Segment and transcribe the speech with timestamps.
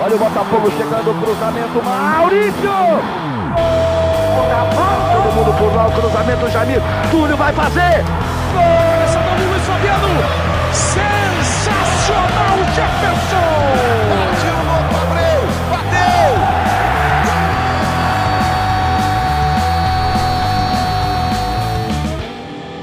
[0.00, 2.70] Olha o Botafogo chegando, cruzamento, Maurício!
[5.12, 6.80] Todo mundo por lá, o cruzamento, Jamil.
[7.10, 8.04] Túlio vai fazer!
[8.52, 8.62] Gol!
[9.02, 10.08] Essa do Luiz Fabiano!
[10.72, 13.48] Sensacional, Jefferson!
[14.08, 14.56] Bateu,
[15.02, 15.42] Abreu!
[15.70, 16.30] Bateu!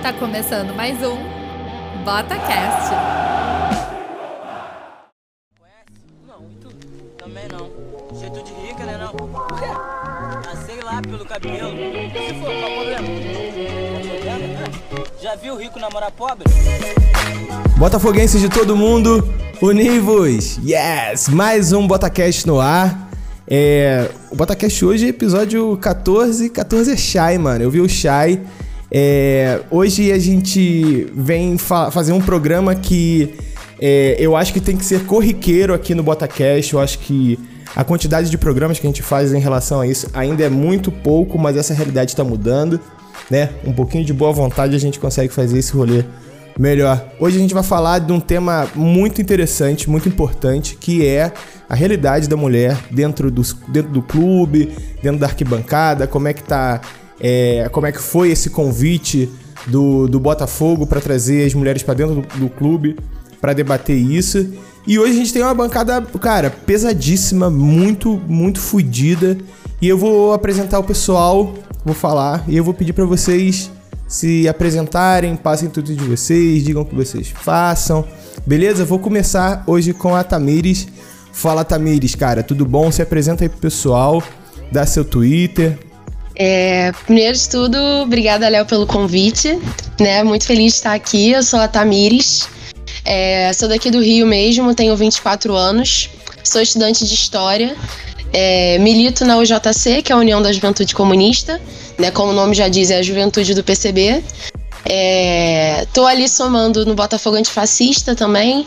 [0.04, 1.18] Tá começando mais um
[2.04, 2.94] BotaCast.
[11.40, 11.70] Cabelo.
[11.70, 13.08] Se for, qual o problema?
[15.22, 16.46] Já viu rico namorar pobre?
[17.78, 19.28] Botafoguenses de todo mundo,
[19.62, 20.58] univos!
[20.64, 21.28] Yes!
[21.28, 23.12] Mais um Botacast no ar.
[23.48, 26.50] É, o Botacast hoje é episódio 14.
[26.50, 27.64] 14 é Shy, mano.
[27.64, 28.40] Eu vi o Shy.
[28.90, 33.36] É, hoje a gente vem fa fazer um programa que
[33.82, 36.74] é, eu acho que tem que ser corriqueiro aqui no Botacast.
[36.74, 37.38] Eu acho que
[37.74, 40.92] a quantidade de programas que a gente faz em relação a isso ainda é muito
[40.92, 42.80] pouco, mas essa realidade está mudando,
[43.30, 43.50] né?
[43.66, 46.04] Um pouquinho de boa vontade a gente consegue fazer esse rolê
[46.58, 47.06] melhor.
[47.20, 51.32] Hoje a gente vai falar de um tema muito interessante, muito importante, que é
[51.70, 56.44] a realidade da mulher dentro do, dentro do clube, dentro da arquibancada, como é que
[56.44, 56.82] tá,
[57.20, 59.30] é, como é que foi esse convite
[59.68, 62.96] do, do Botafogo para trazer as mulheres para dentro do, do clube
[63.42, 64.54] para debater isso.
[64.88, 69.38] E hoje a gente tem uma bancada, cara, pesadíssima, muito, muito fodida.
[69.82, 73.72] E eu vou apresentar o pessoal, vou falar, e eu vou pedir para vocês
[74.08, 78.06] se apresentarem, passem tudo de vocês, digam o que vocês façam.
[78.46, 78.86] Beleza?
[78.86, 80.88] Vou começar hoje com a Tamires.
[81.34, 82.92] Fala, Tamires, cara, tudo bom?
[82.92, 84.24] Se apresenta aí pro pessoal,
[84.72, 85.80] dá seu Twitter.
[86.36, 89.60] É, primeiro de tudo, obrigada, Léo, pelo convite.
[90.00, 90.24] Né?
[90.24, 91.32] Muito feliz de estar aqui.
[91.32, 92.48] Eu sou a Tamires.
[93.06, 96.10] É, sou daqui do Rio mesmo, tenho 24 anos,
[96.44, 97.76] sou estudante de História,
[98.34, 101.62] é, milito na UJC, que é a União da Juventude Comunista,
[102.00, 104.24] né, como o nome já diz, é a juventude do PCB.
[104.88, 108.66] É, tô ali somando no Botafogo Antifascista também.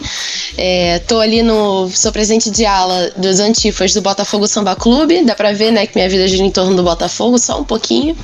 [0.56, 1.88] É, tô ali no.
[1.90, 5.24] Sou presidente de ala dos antifas do Botafogo Samba Clube.
[5.24, 8.16] Dá pra ver, né, que minha vida gira em torno do Botafogo, só um pouquinho.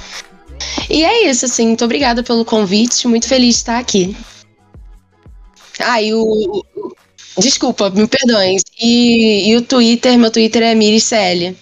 [0.91, 1.69] E é isso, assim.
[1.69, 3.07] Muito obrigada pelo convite.
[3.07, 4.17] Muito feliz de estar aqui.
[5.81, 6.65] Ah, e o.
[7.39, 8.59] Desculpa, me perdoem.
[8.81, 11.57] E, e o Twitter, meu Twitter é MiriCL.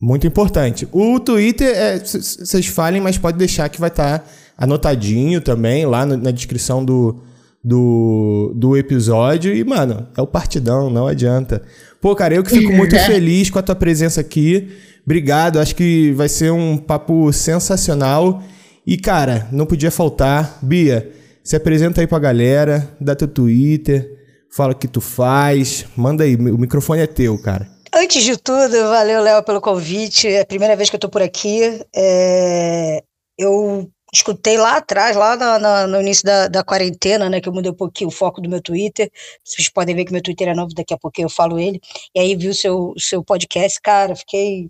[0.00, 0.88] Muito importante.
[0.92, 4.24] O Twitter, vocês é, falem, mas pode deixar que vai estar tá
[4.56, 7.20] anotadinho também lá no, na descrição do,
[7.62, 9.54] do, do episódio.
[9.54, 11.62] E, mano, é o partidão, não adianta.
[12.00, 14.68] Pô, cara, eu que fico muito feliz com a tua presença aqui.
[15.04, 18.42] Obrigado, acho que vai ser um papo sensacional.
[18.86, 20.58] E, cara, não podia faltar.
[20.62, 21.10] Bia,
[21.42, 24.08] se apresenta aí pra galera, dá teu Twitter,
[24.50, 27.68] fala o que tu faz, manda aí, o microfone é teu, cara.
[27.92, 30.28] Antes de tudo, valeu, Léo, pelo convite.
[30.28, 31.60] É a primeira vez que eu tô por aqui.
[31.94, 33.02] É...
[33.36, 37.74] Eu escutei lá atrás, lá no início da, da, quarentena, né, que eu mudei um
[37.74, 39.10] pouquinho o foco do meu Twitter.
[39.44, 41.80] Vocês podem ver que meu Twitter é novo, daqui a pouquinho eu falo ele.
[42.14, 44.68] E aí vi o seu, seu podcast, cara, fiquei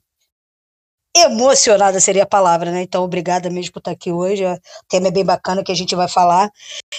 [1.17, 2.83] emocionada seria a palavra, né?
[2.83, 4.45] Então, obrigada mesmo por estar aqui hoje.
[4.45, 6.51] O tema é bem bacana que a gente vai falar.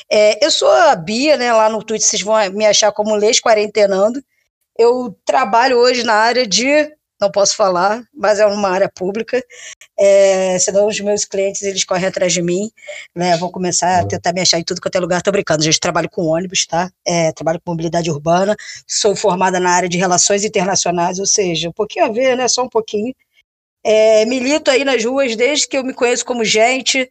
[0.09, 1.51] É, eu sou a Bia, né?
[1.53, 4.21] Lá no Twitter vocês vão me achar como Leis Quarentenando.
[4.77, 6.91] Eu trabalho hoje na área de,
[7.21, 9.41] não posso falar, mas é uma área pública.
[9.97, 12.69] É, senão os meus clientes eles correm atrás de mim,
[13.15, 13.37] né?
[13.37, 15.21] Vão começar a tentar me achar em tudo quanto é lugar.
[15.21, 15.79] Tô brincando, gente.
[15.79, 16.91] Trabalho com ônibus, tá?
[17.05, 18.55] É, trabalho com mobilidade urbana.
[18.87, 22.47] Sou formada na área de relações internacionais, ou seja, um pouquinho a ver, né?
[22.47, 23.13] Só um pouquinho
[23.83, 27.09] é, milito aí nas ruas desde que eu me conheço como gente.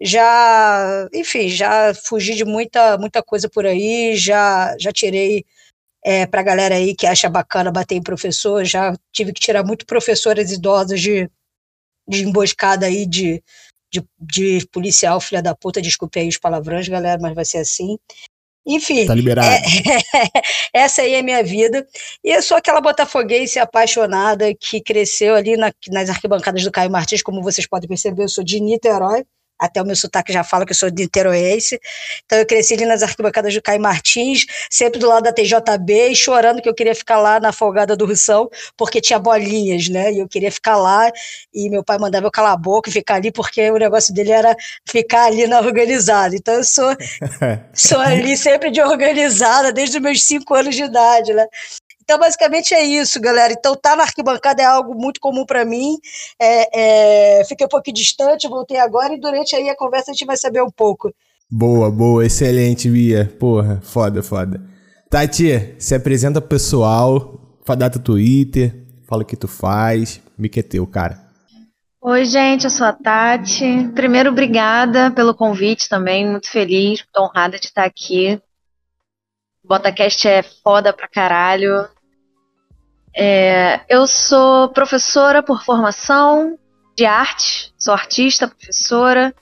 [0.00, 5.44] Já, enfim, já fugi de muita, muita coisa por aí, já, já tirei
[6.04, 9.64] é, para a galera aí que acha bacana bater em professor, já tive que tirar
[9.64, 11.30] muito professoras idosas de,
[12.06, 13.42] de emboscada aí de,
[13.90, 17.96] de, de policial, filha da puta, desculpe aí os palavrões, galera, mas vai ser assim.
[18.66, 19.06] Enfim.
[19.06, 19.48] Tá liberado.
[19.48, 19.62] É,
[20.72, 21.86] essa aí é a minha vida.
[22.22, 27.22] E eu sou aquela botafoguense apaixonada que cresceu ali na, nas arquibancadas do Caio Martins,
[27.22, 29.24] como vocês podem perceber, eu sou de Niterói
[29.58, 31.78] até o meu sotaque já fala que eu sou de niteroense.
[32.24, 36.16] Então eu cresci ali nas arquibancadas do Caio Martins, sempre do lado da TJB, e
[36.16, 40.12] chorando que eu queria ficar lá na folgada do Russão, porque tinha bolinhas, né?
[40.12, 41.10] E eu queria ficar lá,
[41.52, 44.32] e meu pai mandava eu calar a boca e ficar ali, porque o negócio dele
[44.32, 44.56] era
[44.88, 46.34] ficar ali na organizada.
[46.34, 46.94] Então eu sou,
[47.72, 51.46] sou ali sempre de organizada, desde os meus cinco anos de idade, né?
[52.04, 53.54] Então, basicamente é isso, galera.
[53.54, 55.96] Então, tá na arquibancada é algo muito comum para mim.
[56.38, 60.26] É, é, fiquei um pouco distante, voltei agora e durante aí a conversa a gente
[60.26, 61.10] vai saber um pouco.
[61.50, 63.34] Boa, boa, excelente, Bia.
[63.40, 64.60] Porra, foda, foda.
[65.08, 70.60] Tati, se apresenta pro pessoal, dá teu Twitter, fala o que tu faz, me que
[70.60, 71.24] é teu, cara.
[72.02, 73.90] Oi, gente, eu sou a Tati.
[73.94, 78.38] Primeiro, obrigada pelo convite também, muito feliz, muito honrada de estar aqui.
[79.64, 81.88] BotaCast é foda pra caralho.
[83.16, 86.58] É, eu sou professora por formação
[86.96, 89.34] de arte, sou artista, professora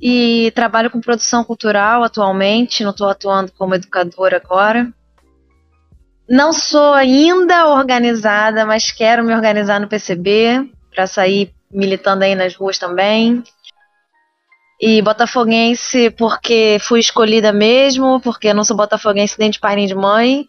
[0.00, 4.92] e trabalho com produção cultural atualmente, não estou atuando como educadora agora.
[6.28, 12.54] Não sou ainda organizada, mas quero me organizar no PCB para sair militando aí nas
[12.54, 13.42] ruas também.
[14.84, 19.86] E botafoguense porque fui escolhida mesmo, porque eu não sou botafoguense nem de pai nem
[19.86, 20.44] de mãe.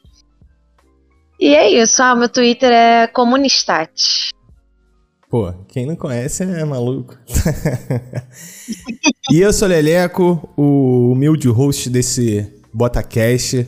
[1.39, 4.31] E é isso, ah, meu Twitter é comunistat.
[5.30, 7.15] Pô, quem não conhece é maluco.
[9.30, 13.68] e eu sou Leleco, o humilde host desse BotaCast.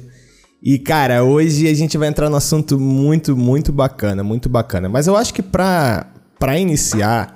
[0.63, 4.89] E, cara, hoje a gente vai entrar num assunto muito, muito bacana, muito bacana.
[4.89, 7.34] Mas eu acho que pra, pra iniciar,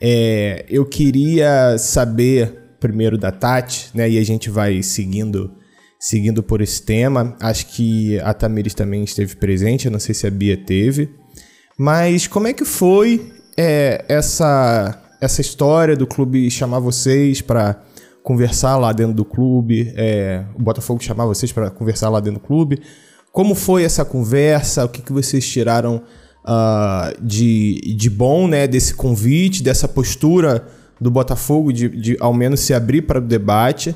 [0.00, 4.08] é, eu queria saber primeiro da Tati, né?
[4.08, 5.50] E a gente vai seguindo
[5.98, 7.36] seguindo por esse tema.
[7.40, 11.10] Acho que a Tamires também esteve presente, eu não sei se a Bia teve.
[11.78, 17.82] Mas como é que foi é, essa, essa história do clube chamar vocês para
[18.22, 22.46] conversar lá dentro do clube, é, o Botafogo chamar vocês para conversar lá dentro do
[22.46, 22.80] clube?
[23.32, 24.84] Como foi essa conversa?
[24.84, 26.02] O que, que vocês tiraram
[26.46, 30.66] uh, de, de bom né, desse convite, dessa postura
[31.00, 33.94] do Botafogo de, de ao menos se abrir para o debate?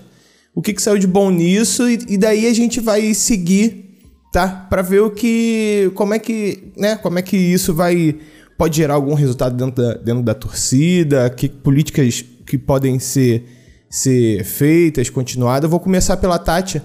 [0.55, 1.89] O que, que saiu de bom nisso?
[1.89, 3.99] E, e daí a gente vai seguir,
[4.33, 4.49] tá?
[4.49, 6.97] Para ver o que, como é que, né?
[6.97, 8.17] Como é que isso vai
[8.59, 11.31] pode gerar algum resultado dentro da, dentro da torcida?
[11.31, 13.45] Que políticas que podem ser
[13.89, 15.65] ser feitas, continuadas?
[15.65, 16.83] Eu vou começar pela Tati.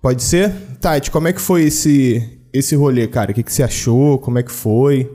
[0.00, 0.52] Pode ser?
[0.80, 3.32] Tati, como é que foi esse esse rolê, cara?
[3.32, 4.18] O que, que você achou?
[4.18, 5.10] Como é que foi?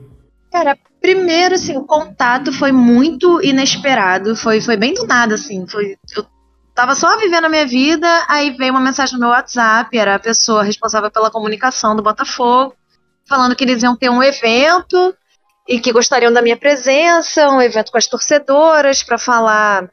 [0.50, 4.34] Cara, primeiro, assim, o contato foi muito inesperado.
[4.34, 5.66] Foi, foi bem do nada, assim.
[5.66, 6.26] Foi, eu
[6.74, 10.18] tava só vivendo a minha vida, aí veio uma mensagem no meu WhatsApp, era a
[10.18, 12.74] pessoa responsável pela comunicação do Botafogo,
[13.28, 15.14] falando que eles iam ter um evento
[15.68, 19.90] e que gostariam da minha presença, um evento com as torcedoras para falar.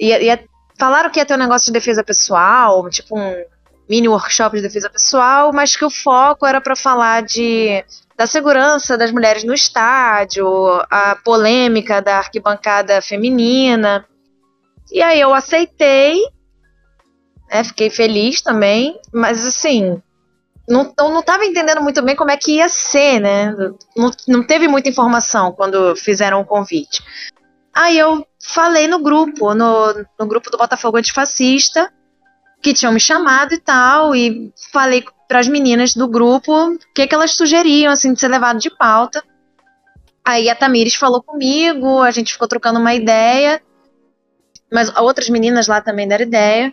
[0.00, 0.44] Ia, ia,
[0.78, 3.44] falaram que ia ter um negócio de defesa pessoal, tipo um
[3.88, 7.84] mini workshop de defesa pessoal, mas que o foco era para falar de
[8.16, 10.46] da segurança das mulheres no estádio,
[10.90, 14.06] a polêmica da arquibancada feminina.
[14.90, 16.20] E aí eu aceitei,
[17.50, 20.00] né, fiquei feliz também, mas assim,
[20.68, 23.54] não, não, não tava entendendo muito bem como é que ia ser, né?
[23.96, 27.02] Não, não teve muita informação quando fizeram o convite.
[27.74, 31.92] Aí eu falei no grupo, no, no grupo do Botafogo Antifascista,
[32.62, 37.06] que tinham me chamado e tal, e falei para as meninas do grupo o que,
[37.06, 39.22] que elas sugeriam, assim, de ser levado de pauta.
[40.24, 43.60] Aí a Tamires falou comigo, a gente ficou trocando uma ideia,
[44.70, 46.72] mas outras meninas lá também deram ideia.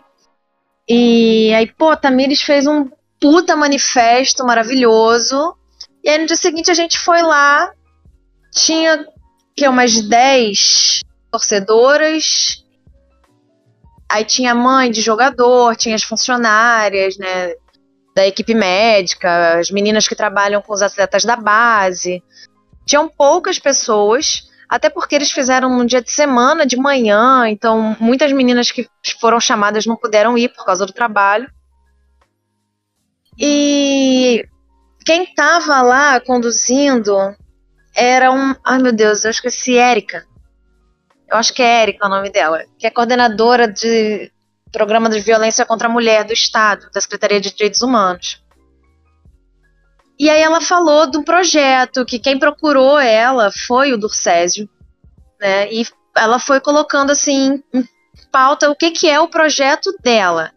[0.88, 2.88] E aí, pô, a Tamires fez um
[3.20, 5.56] puta manifesto maravilhoso.
[6.04, 7.72] E aí no dia seguinte a gente foi lá,
[8.52, 9.06] tinha
[9.56, 12.64] que umas 10 torcedoras.
[14.10, 17.54] Aí tinha mãe de jogador, tinha as funcionárias, né,
[18.14, 22.20] da equipe médica, as meninas que trabalham com os atletas da base.
[22.84, 28.32] Tinham poucas pessoas, até porque eles fizeram um dia de semana, de manhã, então muitas
[28.32, 28.88] meninas que
[29.20, 31.48] foram chamadas não puderam ir por causa do trabalho.
[33.38, 34.44] E
[35.06, 37.16] quem estava lá conduzindo
[37.94, 38.56] era um.
[38.64, 40.26] Ai meu Deus, eu esqueci, Érica.
[41.30, 44.32] Eu acho que é Érica o nome dela, que é coordenadora de
[44.72, 48.42] programa de violência contra a mulher do Estado, da Secretaria de Direitos Humanos.
[50.18, 54.68] E aí ela falou de um projeto que quem procurou ela foi o Durcésio,
[55.40, 55.72] né?
[55.72, 57.84] E ela foi colocando assim em
[58.30, 60.52] pauta o que, que é o projeto dela.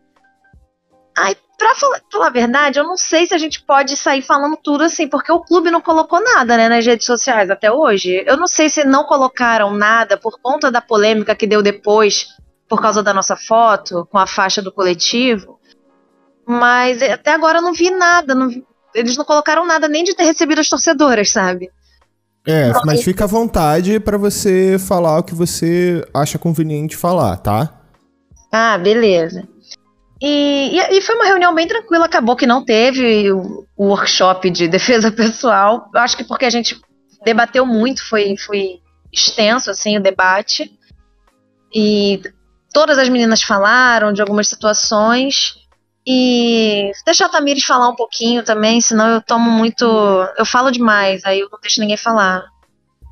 [1.18, 4.58] Aí Pra falar, falar, a verdade, eu não sei se a gente pode sair falando
[4.62, 8.22] tudo assim, porque o clube não colocou nada, né, nas redes sociais até hoje.
[8.28, 12.28] Eu não sei se não colocaram nada por conta da polêmica que deu depois,
[12.68, 15.58] por causa da nossa foto, com a faixa do coletivo.
[16.46, 18.36] Mas até agora eu não vi nada.
[18.36, 18.62] Não vi,
[18.94, 21.72] eles não colocaram nada nem de ter recebido as torcedoras, sabe?
[22.46, 27.74] É, mas fica à vontade para você falar o que você acha conveniente falar, tá?
[28.52, 29.53] Ah, beleza.
[30.26, 34.50] E, e, e, foi uma reunião bem tranquila, acabou que não teve o, o, workshop
[34.50, 35.90] de defesa pessoal.
[35.94, 36.80] Eu acho que porque a gente
[37.26, 38.80] debateu muito, foi, foi
[39.12, 40.72] extenso assim o debate.
[41.76, 42.22] E
[42.72, 45.58] todas as meninas falaram de algumas situações.
[46.08, 49.86] E deixa a Tamires falar um pouquinho também, senão eu tomo muito.
[50.38, 52.46] Eu falo demais, aí eu não deixo ninguém falar.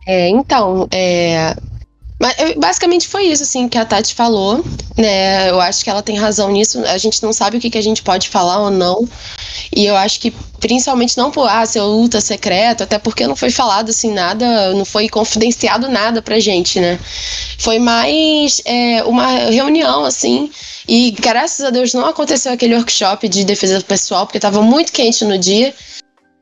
[0.07, 1.55] É, então, é,
[2.21, 4.63] mas basicamente foi isso, assim, que a Tati falou,
[4.95, 5.49] né?
[5.49, 6.79] Eu acho que ela tem razão nisso.
[6.85, 9.09] A gente não sabe o que, que a gente pode falar ou não.
[9.75, 13.49] E eu acho que, principalmente, não por ah, ser luta secreto, até porque não foi
[13.49, 16.99] falado assim nada, não foi confidenciado nada pra gente, né?
[17.57, 20.51] Foi mais é, uma reunião, assim.
[20.87, 25.25] E graças a Deus não aconteceu aquele workshop de defesa pessoal, porque tava muito quente
[25.25, 25.73] no dia.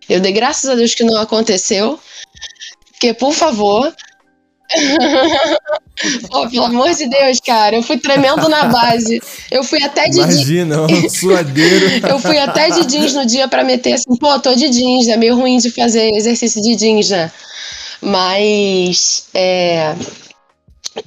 [0.10, 1.98] Eu dei graças a Deus que não aconteceu.
[2.92, 3.96] Porque, por favor,
[6.32, 9.22] oh, pelo amor de Deus, cara, eu fui tremendo na base.
[9.52, 12.08] Eu fui até de Imagina, um suadeiro.
[12.08, 15.18] eu fui até de jeans no dia para meter assim, pô, tô de jeans, é
[15.18, 17.32] meio ruim de fazer exercício de jeans, né?
[18.02, 19.96] Mas é,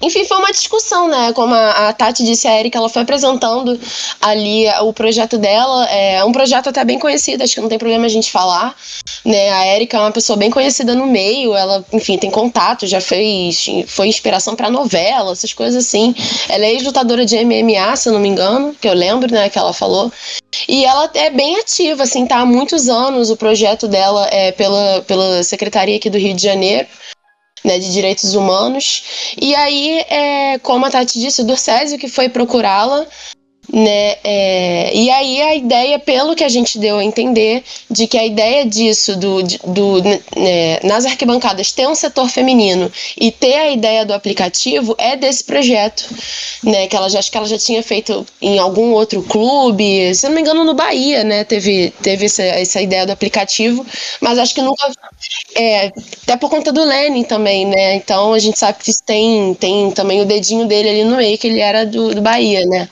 [0.00, 1.32] enfim, foi uma discussão, né?
[1.32, 3.78] Como a, a Tati disse, a Erika, ela foi apresentando
[4.20, 5.84] ali o projeto dela.
[5.86, 8.76] É um projeto até bem conhecido, acho que não tem problema a gente falar.
[9.24, 9.50] Né?
[9.50, 13.66] A Erika é uma pessoa bem conhecida no meio, ela, enfim, tem contato, já fez,
[13.86, 16.14] foi inspiração para novela, essas coisas assim.
[16.48, 19.58] Ela é ex-lutadora de MMA, se eu não me engano, que eu lembro, né, que
[19.58, 20.12] ela falou.
[20.68, 23.30] E ela é bem ativa, assim, tá há muitos anos.
[23.30, 26.86] O projeto dela é pela, pela Secretaria aqui do Rio de Janeiro
[27.64, 29.34] né, de direitos humanos.
[29.40, 33.06] E aí, é, como a Tati disse, o Durcésio que foi procurá-la
[33.72, 34.16] né?
[34.24, 38.24] É, e aí a ideia, pelo que a gente deu a entender, de que a
[38.24, 44.04] ideia disso, do, do né, nas arquibancadas ter um setor feminino e ter a ideia
[44.04, 46.08] do aplicativo é desse projeto,
[46.62, 46.86] né?
[46.86, 50.34] Que ela já acho que ela já tinha feito em algum outro clube, se não
[50.34, 51.44] me engano no Bahia, né?
[51.44, 53.86] Teve, teve essa, essa ideia do aplicativo,
[54.20, 54.90] mas acho que nunca
[55.54, 55.92] é,
[56.22, 57.94] até por conta do Lenin também, né?
[57.96, 61.46] Então a gente sabe que tem, tem também o dedinho dele ali no meio, que
[61.46, 62.88] ele era do, do Bahia, né?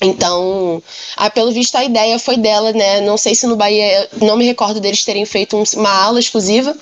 [0.00, 0.82] Então,
[1.16, 3.02] ah, pelo visto a ideia foi dela, né?
[3.02, 6.74] Não sei se no Bahia, não me recordo deles terem feito um, uma aula exclusiva.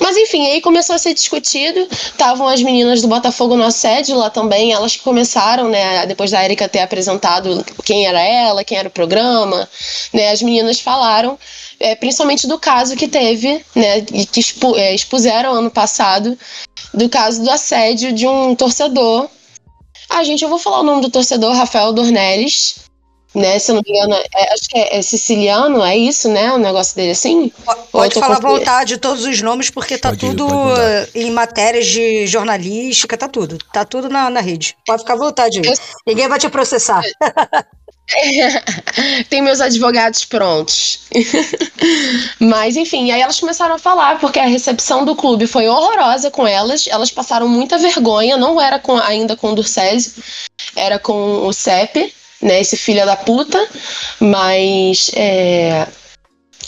[0.00, 1.86] Mas enfim, aí começou a ser discutido.
[1.90, 6.06] Estavam as meninas do Botafogo no assédio lá também, elas que começaram, né?
[6.06, 9.68] Depois da Erika ter apresentado quem era ela, quem era o programa,
[10.12, 10.30] né?
[10.30, 11.38] As meninas falaram,
[11.78, 14.00] é, principalmente do caso que teve, né?
[14.00, 16.38] Que expu, é, expuseram ano passado,
[16.94, 19.28] do caso do assédio de um torcedor
[20.08, 22.84] ah, gente, eu vou falar o nome do torcedor, Rafael Dornelles.
[23.34, 26.52] Né, se eu não me engano, é, acho que é, é, siciliano, é isso, né?
[26.52, 27.50] O negócio dele assim?
[27.90, 30.46] Pode falar à vontade todos os nomes, porque tá pode tudo
[31.12, 33.58] ir, em matérias de jornalística, tá tudo.
[33.72, 34.76] Tá tudo na, na rede.
[34.86, 35.66] Pode ficar à vontade aí.
[35.66, 35.74] Eu...
[36.06, 37.02] Ninguém vai te processar.
[39.30, 41.00] Tem meus advogados prontos.
[42.38, 46.46] Mas, enfim, aí elas começaram a falar, porque a recepção do clube foi horrorosa com
[46.46, 46.86] elas.
[46.86, 50.12] Elas passaram muita vergonha, não era com, ainda com o Durcésio,
[50.76, 52.60] era com o CEP, né?
[52.60, 53.66] Esse filho da puta.
[54.20, 55.86] Mas é,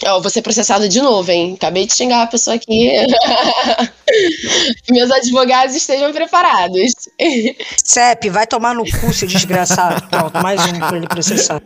[0.05, 1.55] Ó, vou ser processada de novo, hein?
[1.57, 2.91] Acabei de xingar a pessoa aqui.
[4.91, 6.93] Meus advogados estejam preparados.
[7.83, 10.07] CEP, vai tomar no cu, seu desgraçado.
[10.09, 11.63] Pronto, mais um pra ele processar.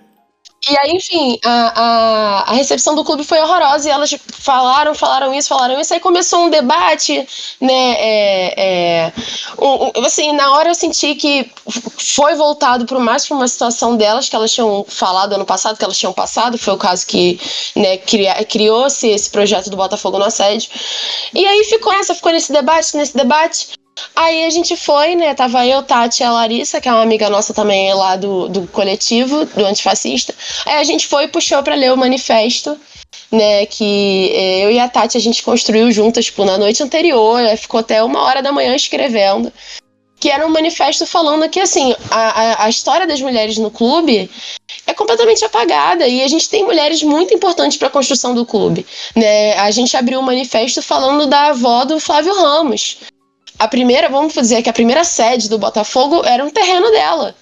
[0.69, 5.33] E aí, enfim, a, a, a, recepção do clube foi horrorosa e elas falaram, falaram
[5.33, 5.95] isso, falaram isso.
[5.95, 7.27] Aí começou um debate,
[7.59, 7.95] né?
[7.99, 8.55] É,
[9.07, 9.13] é,
[9.59, 14.29] um, assim, na hora eu senti que foi voltado para mais para uma situação delas
[14.29, 16.59] que elas tinham falado ano passado, que elas tinham passado.
[16.59, 17.41] Foi o caso que
[17.75, 20.71] né, criou-se esse projeto do Botafogo no assédio.
[21.35, 23.80] E aí ficou essa, ficou nesse debate, nesse debate.
[24.15, 25.35] Aí a gente foi, né?
[25.35, 28.67] Tava eu, Tati e a Larissa, que é uma amiga nossa também lá do, do
[28.69, 30.35] coletivo, do antifascista.
[30.67, 32.79] Aí a gente foi e puxou pra ler o manifesto,
[33.31, 33.67] né?
[33.67, 37.81] Que eh, eu e a Tati a gente construiu juntas, tipo, na noite anterior, ficou
[37.81, 39.53] até uma hora da manhã escrevendo.
[40.19, 44.31] Que era um manifesto falando que, assim, a, a, a história das mulheres no clube
[44.87, 48.87] é completamente apagada e a gente tem mulheres muito importantes para a construção do clube.
[49.17, 49.55] Né?
[49.55, 52.99] A gente abriu um manifesto falando da avó do Flávio Ramos,
[53.61, 57.37] a primeira, vamos dizer que a primeira sede do Botafogo era um terreno dela.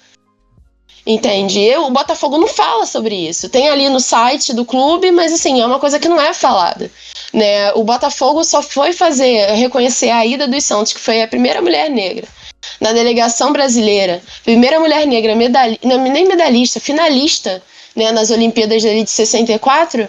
[1.06, 1.60] Entende?
[1.60, 3.48] Eu, o Botafogo não fala sobre isso.
[3.48, 6.90] Tem ali no site do clube, mas assim, é uma coisa que não é falada.
[7.32, 7.72] Né?
[7.74, 11.88] O Botafogo só foi fazer, reconhecer a Ida dos Santos, que foi a primeira mulher
[11.88, 12.26] negra
[12.80, 17.62] na delegação brasileira, primeira mulher negra medalhista, nem medalhista, finalista
[17.94, 20.08] né, nas Olimpíadas de 64,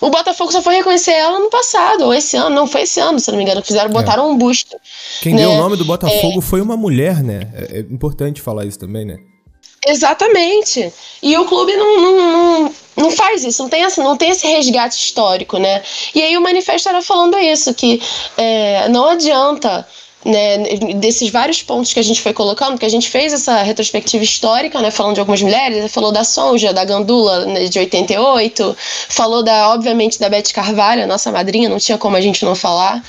[0.00, 3.18] o Botafogo só foi reconhecer ela no passado, ou esse ano, não foi esse ano,
[3.20, 3.92] se não me engano, fizeram, é.
[3.92, 4.26] botaram é.
[4.26, 4.76] um busto.
[5.20, 5.42] Quem né?
[5.42, 6.42] deu o nome do Botafogo é...
[6.42, 7.48] foi uma mulher, né?
[7.54, 9.18] É, é, importante falar isso também, né?
[9.86, 10.92] Exatamente.
[11.22, 14.46] E o clube não, não, não, não faz isso, não tem, esse, não tem esse
[14.46, 15.82] resgate histórico, né?
[16.14, 18.00] E aí o manifesto era falando isso, que
[18.36, 19.86] é, não adianta
[20.24, 20.58] né,
[20.96, 24.80] desses vários pontos que a gente foi colocando, que a gente fez essa retrospectiva histórica,
[24.80, 28.76] né, falando de algumas mulheres, falou da Sonja, da Gandula, né, de 88,
[29.08, 33.04] falou da, obviamente, da Beth Carvalho, nossa madrinha, não tinha como a gente não falar,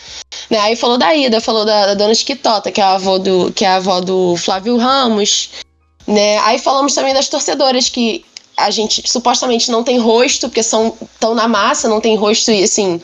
[0.50, 3.52] né, aí falou da Ida, falou da, da Dona Esquitota, que é a avó do,
[3.54, 5.52] que é a avó do Flávio Ramos,
[6.06, 8.26] né, aí falamos também das torcedoras que
[8.58, 12.64] a gente supostamente não tem rosto, porque são tão na massa, não tem rosto e
[12.64, 13.02] assim,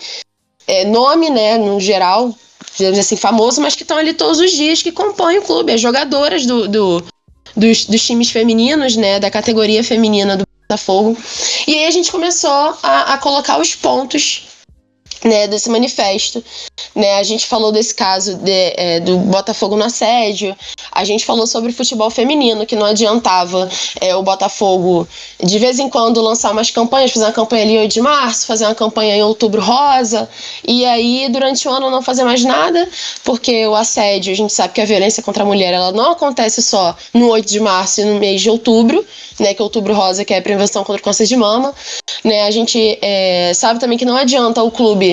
[0.67, 2.33] é, nome, né, no geral,
[2.77, 5.81] digamos assim, famoso, mas que estão ali todos os dias, que compõem o clube, as
[5.81, 7.03] jogadoras do, do
[7.55, 11.17] dos, dos, times femininos, né, da categoria feminina do Botafogo.
[11.67, 12.49] E aí a gente começou
[12.81, 14.50] a, a colocar os pontos
[15.23, 16.43] né, desse manifesto.
[16.95, 20.55] Né, a gente falou desse caso de, é, do Botafogo no assédio,
[20.91, 25.07] a gente falou sobre futebol feminino, que não adiantava é, o Botafogo
[25.41, 28.45] de vez em quando lançar umas campanhas, fazer uma campanha ali em 8 de março,
[28.45, 30.29] fazer uma campanha em outubro rosa,
[30.67, 32.87] e aí durante o ano não fazer mais nada,
[33.23, 36.61] porque o assédio, a gente sabe que a violência contra a mulher ela não acontece
[36.61, 39.05] só no 8 de março e no mês de outubro,
[39.39, 41.73] né, que é outubro rosa, que é a prevenção contra o câncer de mama.
[42.23, 45.10] Né, a gente é, sabe também que não adianta o clube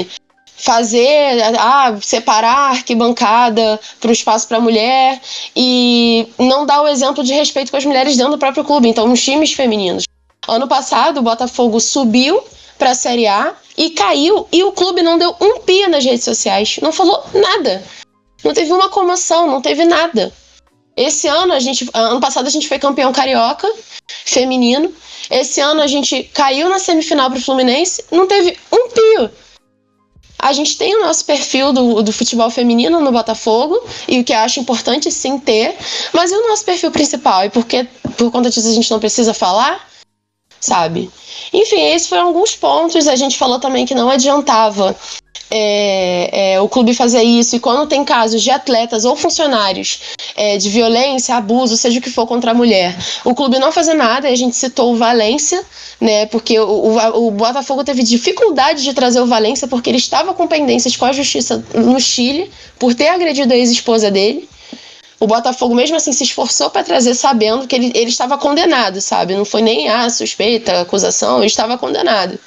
[0.58, 5.20] fazer, ah, separar arquibancada para o espaço para mulher
[5.54, 9.06] e não dar o exemplo de respeito com as mulheres dentro do próprio clube, então
[9.06, 10.04] nos times femininos.
[10.46, 12.42] Ano passado, o Botafogo subiu
[12.76, 16.24] para a Série A e caiu e o clube não deu um pia nas redes
[16.24, 17.82] sociais, não falou nada.
[18.44, 20.32] Não teve uma comoção, não teve nada.
[20.96, 23.70] Esse ano a gente, ano passado a gente foi campeão carioca
[24.24, 24.92] feminino.
[25.30, 29.30] Esse ano a gente caiu na semifinal para o Fluminense, não teve um pio.
[30.38, 34.32] A gente tem o nosso perfil do, do futebol feminino no Botafogo, e o que
[34.32, 35.76] eu acho importante sim ter,
[36.12, 37.44] mas e o nosso perfil principal?
[37.44, 39.88] E porque por conta disso a gente não precisa falar?
[40.60, 41.10] Sabe?
[41.52, 43.06] Enfim, esses foram alguns pontos.
[43.06, 44.96] A gente falou também que não adiantava
[45.50, 50.00] é, é, o clube fazer isso, e quando tem casos de atletas ou funcionários
[50.36, 53.94] é, de violência, abuso, seja o que for contra a mulher, o clube não fazer
[53.94, 55.64] nada, a gente citou o Valência,
[56.00, 60.34] né, porque o, o, o Botafogo teve dificuldade de trazer o Valência porque ele estava
[60.34, 64.48] com pendências com a justiça no Chile por ter agredido a ex-esposa dele.
[65.20, 69.34] O Botafogo, mesmo assim, se esforçou para trazer, sabendo que ele, ele estava condenado, sabe?
[69.34, 72.38] Não foi nem a suspeita, a acusação, ele estava condenado.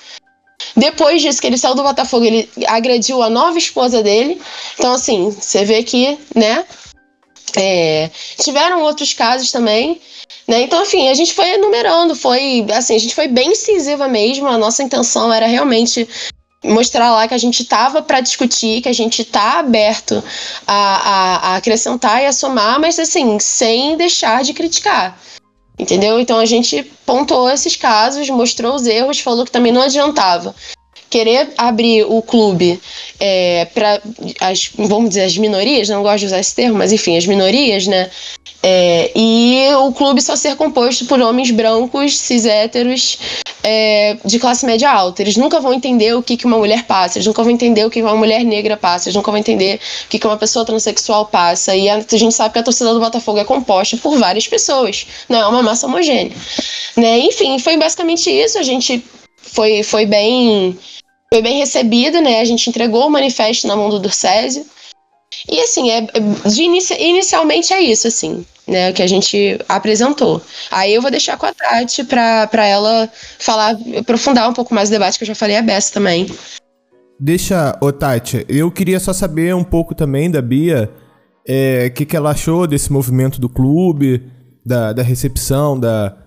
[0.76, 4.41] Depois disso que ele saiu do Botafogo, ele agrediu a nova esposa dele.
[4.76, 6.65] Então, assim, você vê que, né?
[7.56, 10.02] É, tiveram outros casos também.
[10.47, 10.62] Né?
[10.63, 14.47] Então, enfim, a gente foi enumerando, foi assim, a gente foi bem incisiva mesmo.
[14.47, 16.08] A nossa intenção era realmente
[16.63, 20.24] mostrar lá que a gente estava para discutir, que a gente está aberto
[20.67, 25.19] a, a, a, acrescentar e a somar, mas assim, sem deixar de criticar.
[25.78, 26.20] Entendeu?
[26.20, 30.54] Então a gente pontuou esses casos, mostrou os erros, falou que também não adiantava
[31.12, 32.82] querer abrir o clube
[33.19, 34.02] é, para
[34.39, 37.86] as, vamos dizer, as minorias, não gosto de usar esse termo, mas enfim, as minorias,
[37.86, 38.10] né?
[38.63, 43.17] É, e o clube só ser composto por homens brancos, cis héteros,
[43.62, 45.21] é, de classe média alta.
[45.21, 47.89] Eles nunca vão entender o que, que uma mulher passa, eles nunca vão entender o
[47.89, 51.26] que uma mulher negra passa, eles nunca vão entender o que, que uma pessoa transexual
[51.26, 51.76] passa.
[51.76, 55.06] E a, a gente sabe que a torcida do Botafogo é composta por várias pessoas,
[55.28, 56.32] não é uma massa homogênea.
[56.95, 57.19] Né?
[57.19, 58.58] Enfim, foi basicamente isso.
[58.58, 59.04] A gente
[59.41, 60.78] foi, foi bem
[61.34, 62.41] foi bem recebido, né?
[62.41, 64.65] A gente entregou o manifesto na mão do Durcésio.
[65.50, 68.91] E assim, é, é, inici, inicialmente é isso, assim, né?
[68.91, 70.41] Que a gente apresentou.
[70.70, 74.91] Aí eu vou deixar com a Tati pra ela falar, aprofundar um pouco mais o
[74.91, 76.28] debate, que eu já falei a Bessa também.
[77.17, 82.06] Deixa, ô Tati, eu queria só saber um pouco também da Bia, o é, que,
[82.06, 84.24] que ela achou desse movimento do clube,
[84.65, 86.17] da, da recepção da,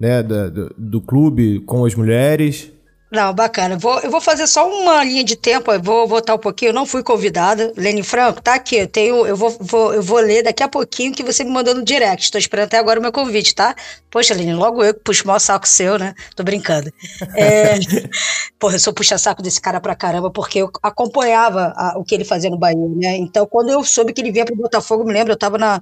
[0.00, 2.72] né, da, do, do clube com as mulheres.
[3.14, 3.78] Não, bacana.
[3.78, 6.70] Vou, eu vou fazer só uma linha de tempo, vou voltar um pouquinho.
[6.70, 7.72] Eu não fui convidada.
[7.76, 8.74] Lene Franco, tá aqui.
[8.74, 11.76] Eu, tenho, eu, vou, vou, eu vou ler daqui a pouquinho que você me mandou
[11.76, 12.24] no direct.
[12.24, 13.72] Estou esperando até agora o meu convite, tá?
[14.10, 16.12] Poxa, Lene, logo eu que puxo o maior saco seu, né?
[16.34, 16.90] Tô brincando.
[17.36, 17.78] É,
[18.58, 22.24] porra, eu sou puxa-saco desse cara pra caramba, porque eu acompanhava a, o que ele
[22.24, 23.16] fazia no Bahia, né?
[23.16, 25.80] Então, quando eu soube que ele vinha pro Botafogo, me lembro, eu tava na,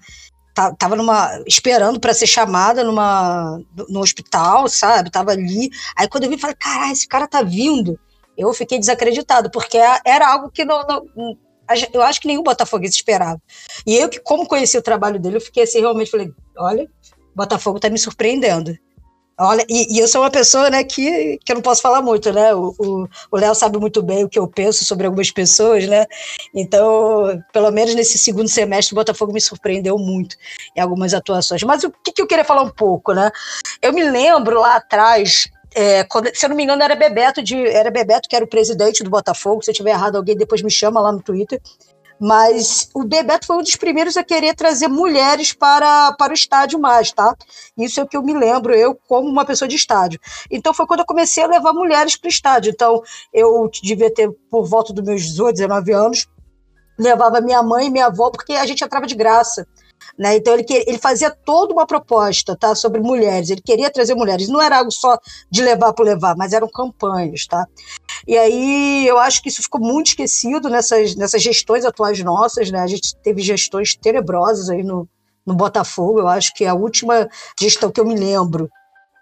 [0.54, 5.10] tava numa esperando para ser chamada numa no hospital, sabe?
[5.10, 5.70] Tava ali.
[5.96, 7.98] Aí quando eu vi, falei, caralho, esse cara tá vindo.
[8.36, 11.36] Eu fiquei desacreditado, porque era algo que não, não
[11.92, 13.40] eu acho que nenhum botafoguense esperava.
[13.86, 16.86] E eu que como conheci o trabalho dele, eu fiquei assim realmente falei, olha,
[17.34, 18.76] Botafogo tá me surpreendendo.
[19.44, 22.32] Olha, e, e, eu sou uma pessoa, né, que, que eu não posso falar muito,
[22.32, 22.54] né?
[22.54, 26.06] O Léo sabe muito bem o que eu penso sobre algumas pessoas, né?
[26.54, 30.36] Então, pelo menos nesse segundo semestre, o Botafogo me surpreendeu muito
[30.76, 31.62] em algumas atuações.
[31.64, 33.32] Mas o que, que eu queria falar um pouco, né?
[33.80, 37.66] Eu me lembro lá atrás, é, quando, se eu não me engano, era Bebeto, de,
[37.66, 39.62] era Bebeto que era o presidente do Botafogo.
[39.62, 41.60] Se eu tiver errado, alguém depois me chama lá no Twitter.
[42.24, 46.78] Mas o Bebeto foi um dos primeiros a querer trazer mulheres para, para o estádio
[46.78, 47.34] mais, tá?
[47.76, 50.20] Isso é o que eu me lembro, eu como uma pessoa de estádio.
[50.48, 52.70] Então foi quando eu comecei a levar mulheres para o estádio.
[52.70, 53.02] Então
[53.34, 56.28] eu devia ter por volta dos meus 18, 19 anos,
[56.96, 59.66] levava minha mãe e minha avó, porque a gente entrava de graça.
[60.18, 60.36] Né?
[60.36, 64.60] Então ele, ele fazia toda uma proposta tá, sobre mulheres, ele queria trazer mulheres, não
[64.60, 65.18] era algo só
[65.50, 67.46] de levar por levar, mas eram campanhas.
[67.46, 67.66] Tá?
[68.26, 72.80] E aí eu acho que isso ficou muito esquecido nessas, nessas gestões atuais nossas, né?
[72.80, 75.08] a gente teve gestões tenebrosas aí no,
[75.46, 77.28] no Botafogo, eu acho que a última
[77.60, 78.70] gestão que eu me lembro,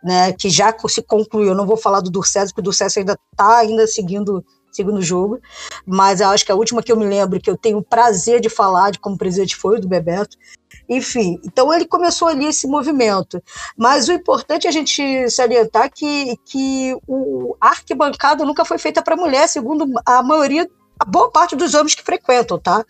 [0.03, 3.19] né, que já se concluiu, eu não vou falar do Durcésio, porque o Durcésio ainda
[3.33, 5.41] está ainda seguindo segundo jogo,
[5.85, 8.41] mas eu acho que a última que eu me lembro, que eu tenho o prazer
[8.41, 10.37] de falar de como presidente foi o do Bebeto,
[10.91, 13.41] enfim, então ele começou ali esse movimento.
[13.79, 19.01] Mas o importante é a gente salientar que, que o, a arquibancada nunca foi feita
[19.01, 22.85] para mulher, segundo a maioria a boa parte dos homens que frequentam, tá?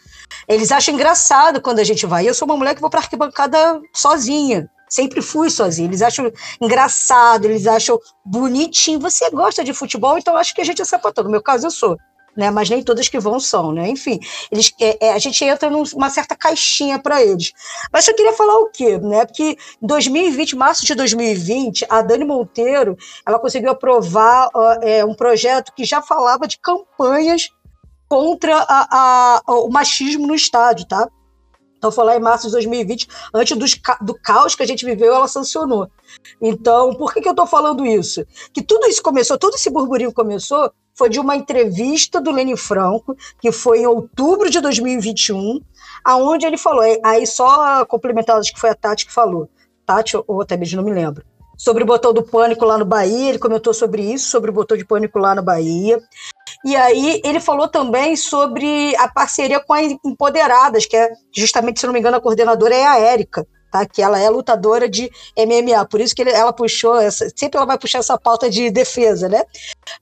[0.48, 2.28] Eles acham engraçado quando a gente vai.
[2.28, 4.68] Eu sou uma mulher que vou para arquibancada sozinha.
[4.88, 5.86] Sempre fui sozinha.
[5.86, 8.98] Eles acham engraçado, eles acham bonitinho.
[8.98, 11.22] Você gosta de futebol, então acho que a gente é sapatão.
[11.22, 11.96] No meu caso, eu sou
[12.36, 12.50] né?
[12.50, 13.88] Mas nem todas que vão são, né?
[13.88, 14.18] Enfim,
[14.50, 17.52] eles, é, é, a gente entra numa certa caixinha para eles.
[17.92, 19.24] Mas eu queria falar o quê, né?
[19.24, 24.48] Porque em 2020, março de 2020, a Dani Monteiro, ela conseguiu aprovar
[24.82, 27.50] é, um projeto que já falava de campanhas
[28.08, 31.08] contra a, a, o machismo no estádio, tá?
[31.80, 35.14] Então, foi lá em março de 2020, antes dos, do caos que a gente viveu,
[35.14, 35.90] ela sancionou.
[36.38, 38.22] Então, por que, que eu estou falando isso?
[38.52, 43.16] Que tudo isso começou, todo esse burburinho começou foi de uma entrevista do Leni Franco,
[43.40, 45.62] que foi em outubro de 2021,
[46.04, 49.48] aonde ele falou, aí só complementando, acho que foi a Tati que falou,
[49.86, 51.24] Tati ou até mesmo não me lembro,
[51.56, 54.76] sobre o botão do pânico lá no Bahia, ele comentou sobre isso, sobre o botão
[54.76, 56.02] de pânico lá na Bahia.
[56.64, 61.86] E aí ele falou também sobre a parceria com as Empoderadas, que é justamente, se
[61.86, 63.86] não me engano, a coordenadora é a Érica tá?
[63.86, 67.66] Que ela é lutadora de MMA, por isso que ele, ela puxou essa, sempre ela
[67.66, 69.44] vai puxar essa pauta de defesa, né?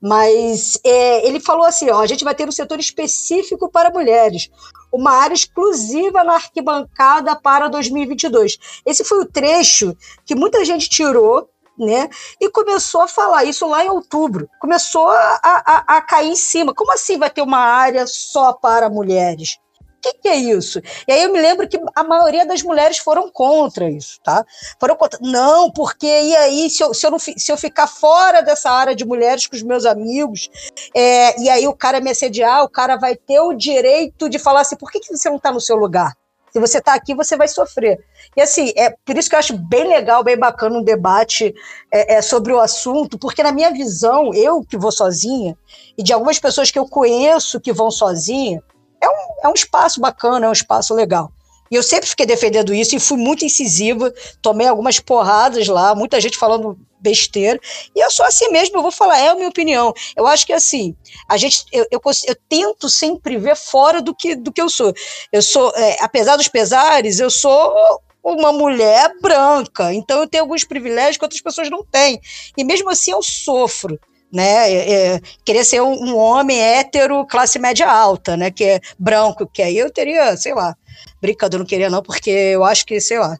[0.01, 4.49] Mas é, ele falou assim, ó, a gente vai ter um setor específico para mulheres,
[4.93, 8.59] uma área exclusiva na arquibancada para 2022.
[8.87, 9.95] Esse foi o trecho
[10.25, 12.09] que muita gente tirou né?
[12.41, 14.49] E começou a falar isso lá em outubro.
[14.61, 16.75] Começou a, a, a, cair em cima.
[16.75, 19.59] Como assim vai ter uma área só para mulheres?
[19.99, 20.81] O que, que, é isso?
[21.09, 24.45] E aí eu me lembro que a maioria das mulheres foram contra isso, tá?
[24.79, 25.19] Foram contra.
[25.21, 28.95] Não, porque e aí, se eu, se eu, não, se eu ficar fora dessa área
[28.95, 30.49] de mulheres com os meus amigos,
[30.95, 34.61] é, e aí o cara me assediar, o cara vai ter o direito de falar
[34.61, 36.15] assim: por que, que você não está no seu lugar?
[36.53, 37.99] Se você está aqui, você vai sofrer.
[38.37, 41.55] E assim, é por isso que eu acho bem legal, bem bacana um debate
[41.93, 45.57] é, é, sobre o assunto, porque na minha visão, eu que vou sozinha,
[45.97, 48.63] e de algumas pessoas que eu conheço que vão sozinha,
[49.01, 51.31] é um, é um espaço bacana, é um espaço legal.
[51.71, 56.21] E eu sempre fiquei defendendo isso e fui muito incisiva, tomei algumas porradas lá, muita
[56.21, 57.61] gente falando besteira.
[57.95, 59.93] E eu sou assim mesmo, eu vou falar, é a minha opinião.
[60.17, 60.95] Eu acho que assim,
[61.29, 64.93] a gente, eu, eu, eu tento sempre ver fora do que, do que eu sou.
[65.33, 67.75] Eu sou, é, apesar dos pesares, eu sou
[68.23, 72.21] uma mulher branca, então eu tenho alguns privilégios que outras pessoas não têm.
[72.57, 73.99] E mesmo assim eu sofro
[74.33, 74.71] né?
[74.71, 78.51] É, é, querer ser um, um, homem hétero, classe média alta, né?
[78.51, 80.77] Que é branco, que aí eu teria, sei lá,
[81.21, 83.37] brincando, eu não queria não, porque eu acho que, sei lá,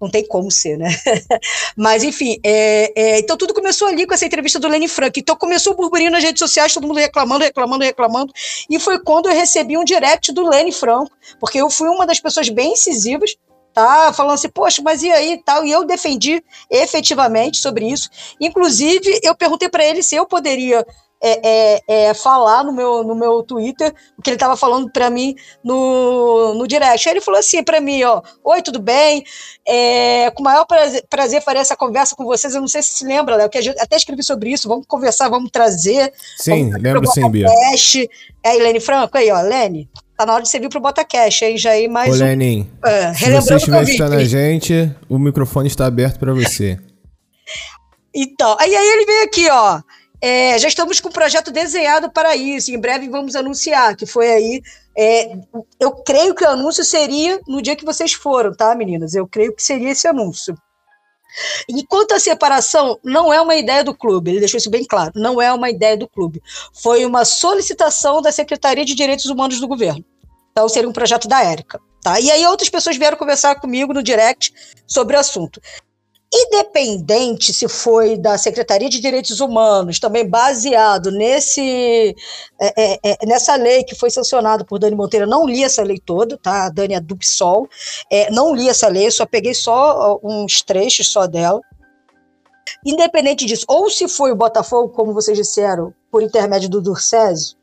[0.00, 0.88] não tem como ser, né?
[1.76, 5.20] Mas, enfim, é, é, então tudo começou ali com essa entrevista do Lenny Frank.
[5.20, 8.32] Então começou o burburinho nas redes sociais, todo mundo reclamando, reclamando, reclamando.
[8.70, 12.18] E foi quando eu recebi um direct do Lenny Franco, porque eu fui uma das
[12.18, 13.36] pessoas bem incisivas
[13.72, 14.12] tá?
[14.12, 15.64] Falando assim, poxa, mas e aí tal?
[15.64, 18.08] E eu defendi efetivamente sobre isso.
[18.40, 20.84] Inclusive, eu perguntei para ele se eu poderia
[21.22, 25.10] é, é, é, falar no meu, no meu Twitter o que ele estava falando para
[25.10, 27.08] mim no, no direct.
[27.08, 29.22] Aí ele falou assim para mim, ó, oi, tudo bem?
[29.66, 32.54] É, com o maior prazer, prazer farei essa conversa com vocês.
[32.54, 34.68] Eu não sei se se lembra, Léo, que até escrevi sobre isso.
[34.68, 36.12] Vamos conversar, vamos trazer.
[36.36, 37.48] Sim, vamos lembro sim, Bia.
[38.42, 39.88] É Helene Franco aí, ó, Lene.
[40.16, 42.86] Tá na hora de você vir pro BotaCast, aí já aí mais Ô, Lenin, um,
[42.86, 46.78] é, se você estiver escutando a gente, o microfone está aberto para você.
[48.14, 49.80] Então, aí, aí ele veio aqui, ó.
[50.22, 52.70] É, já estamos com o projeto desenhado para isso.
[52.70, 54.62] Em breve vamos anunciar, que foi aí.
[54.96, 55.32] É,
[55.78, 59.14] eu creio que o anúncio seria no dia que vocês foram, tá, meninas?
[59.14, 60.54] Eu creio que seria esse anúncio.
[61.68, 65.40] Enquanto a separação não é uma ideia do clube, ele deixou isso bem claro, não
[65.40, 66.42] é uma ideia do clube.
[66.74, 70.04] Foi uma solicitação da Secretaria de Direitos Humanos do governo.
[70.50, 71.80] Então seria um projeto da Érica.
[72.02, 72.18] Tá?
[72.18, 74.52] E aí outras pessoas vieram conversar comigo no direct
[74.86, 75.60] sobre o assunto.
[76.32, 82.14] Independente se foi da Secretaria de Direitos Humanos, também baseado nesse,
[82.60, 85.98] é, é, é nessa lei que foi sancionada por Dani Monteiro, não li essa lei
[85.98, 86.66] toda, tá?
[86.66, 87.68] A Dani é do PSOL,
[88.10, 91.60] é, não li essa lei, só peguei só uns trechos só dela.
[92.86, 97.56] Independente disso, ou se foi o Botafogo, como vocês disseram, por intermédio do Durcésio,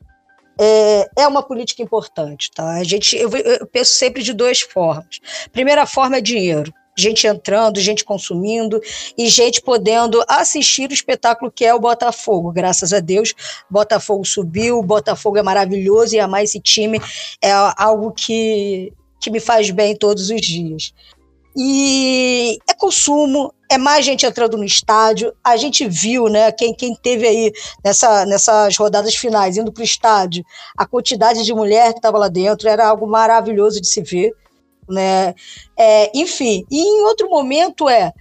[0.60, 2.72] é, é uma política importante, tá?
[2.72, 5.20] A gente, eu, eu penso sempre de duas formas.
[5.54, 8.82] Primeira forma é dinheiro gente entrando, gente consumindo
[9.18, 12.52] e gente podendo assistir o espetáculo que é o Botafogo.
[12.52, 13.34] Graças a Deus,
[13.70, 17.00] Botafogo subiu, Botafogo é maravilhoso e amar esse time
[17.42, 20.94] é algo que, que me faz bem todos os dias.
[21.60, 25.34] E é consumo, é mais gente entrando no estádio.
[25.44, 27.52] A gente viu, né, quem, quem teve aí
[27.84, 30.44] nessa, nessas rodadas finais indo para o estádio,
[30.78, 34.34] a quantidade de mulher que estava lá dentro era algo maravilhoso de se ver
[34.90, 35.34] né?
[35.78, 38.14] É, enfim, e em outro momento é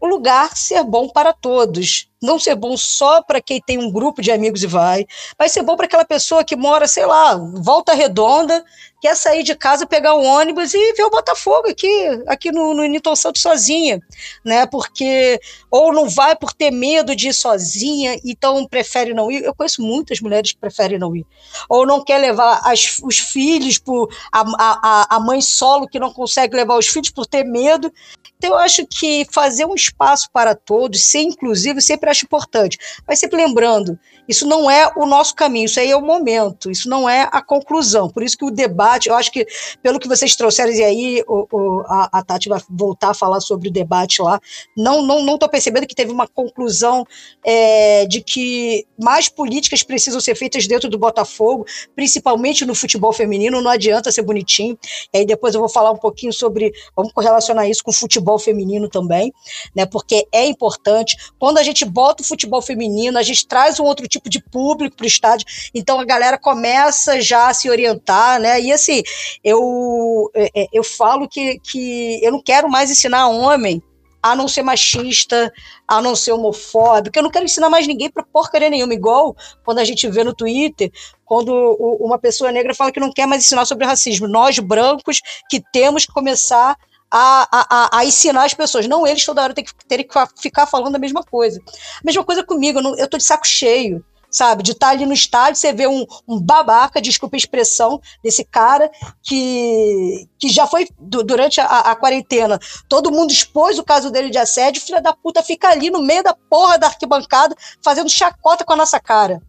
[0.00, 2.11] o lugar ser bom para todos.
[2.22, 5.04] Não ser bom só para quem tem um grupo de amigos e vai,
[5.36, 8.64] vai ser bom para aquela pessoa que mora, sei lá, volta redonda,
[9.02, 11.88] quer sair de casa, pegar um ônibus e ver o Botafogo aqui,
[12.28, 14.00] aqui no, no Newton Santos sozinha,
[14.44, 14.64] né?
[14.66, 19.42] Porque ou não vai por ter medo de ir sozinha, então prefere não ir.
[19.42, 21.26] Eu conheço muitas mulheres que preferem não ir.
[21.68, 26.12] Ou não quer levar as, os filhos por a, a, a mãe solo que não
[26.12, 27.92] consegue levar os filhos por ter medo.
[28.38, 32.78] Então eu acho que fazer um espaço para todos, ser inclusivo, sempre acho importante.
[33.06, 33.98] Mas sempre lembrando,
[34.28, 37.42] isso não é o nosso caminho, isso aí é o momento, isso não é a
[37.42, 38.08] conclusão.
[38.08, 39.46] Por isso que o debate, eu acho que,
[39.82, 43.40] pelo que vocês trouxeram, e aí o, o, a, a, Tati vai voltar a falar
[43.40, 44.40] sobre o debate lá,
[44.76, 47.04] não estou não, não percebendo que teve uma conclusão
[47.44, 53.60] é, de que mais políticas precisam ser feitas dentro do Botafogo, principalmente no futebol feminino,
[53.60, 54.78] não adianta ser bonitinho.
[55.12, 58.38] E aí depois eu vou falar um pouquinho sobre, vamos correlacionar isso com o futebol
[58.38, 59.32] feminino também,
[59.74, 59.86] né?
[59.86, 61.16] Porque é importante.
[61.38, 64.96] Quando a gente bota o futebol feminino, a gente traz um outro tipo de público
[64.96, 68.60] para o estádio, então a galera começa já a se orientar, né?
[68.60, 69.02] E assim,
[69.42, 73.82] eu, é, é, eu falo que, que eu não quero mais ensinar homem
[74.22, 75.52] a não ser machista,
[75.86, 77.18] a não ser homofóbico.
[77.18, 79.34] Eu não quero ensinar mais ninguém para porcaria nenhuma, igual
[79.64, 80.92] quando a gente vê no Twitter,
[81.24, 81.52] quando
[82.00, 84.28] uma pessoa negra fala que não quer mais ensinar sobre racismo.
[84.28, 86.76] Nós, brancos, que temos que começar
[87.12, 88.88] a, a, a, ensinar as pessoas.
[88.88, 91.60] Não eles toda hora terem que, ter que ficar falando a mesma coisa.
[92.02, 94.62] Mesma coisa comigo, eu, não, eu tô de saco cheio sabe?
[94.62, 98.42] De estar tá ali no estádio, você vê um, um, babaca, desculpa a expressão, desse
[98.44, 98.90] cara
[99.22, 102.58] que, que já foi durante a, a, quarentena.
[102.88, 106.22] Todo mundo expôs o caso dele de assédio, filha da puta fica ali no meio
[106.22, 109.42] da porra da arquibancada fazendo chacota com a nossa cara.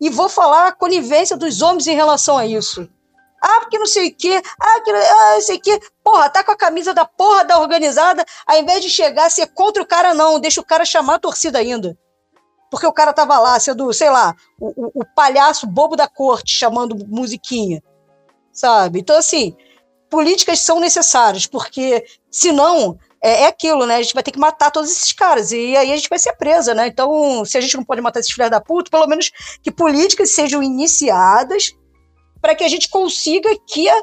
[0.00, 2.88] E vou falar a conivência dos homens em relação a isso.
[3.40, 4.42] Ah, porque não sei o quê.
[4.60, 5.80] Ah, que, ah, não sei o quê.
[6.04, 9.82] Porra, tá com a camisa da porra da organizada, ao invés de chegar, ser contra
[9.82, 10.38] o cara, não.
[10.38, 11.96] Deixa o cara chamar a torcida ainda.
[12.70, 16.54] Porque o cara tava lá, sendo, sei lá, o, o, o palhaço bobo da corte
[16.54, 17.82] chamando musiquinha.
[18.52, 19.00] Sabe?
[19.00, 19.56] Então, assim,
[20.08, 23.96] políticas são necessárias, porque senão é, é, aquilo, né?
[23.96, 26.32] A gente vai ter que matar todos esses caras e aí a gente vai ser
[26.34, 26.86] presa, né?
[26.86, 29.30] Então, se a gente não pode matar esses filhos da puta, pelo menos
[29.62, 31.72] que políticas sejam iniciadas
[32.40, 34.02] para que a gente consiga que a,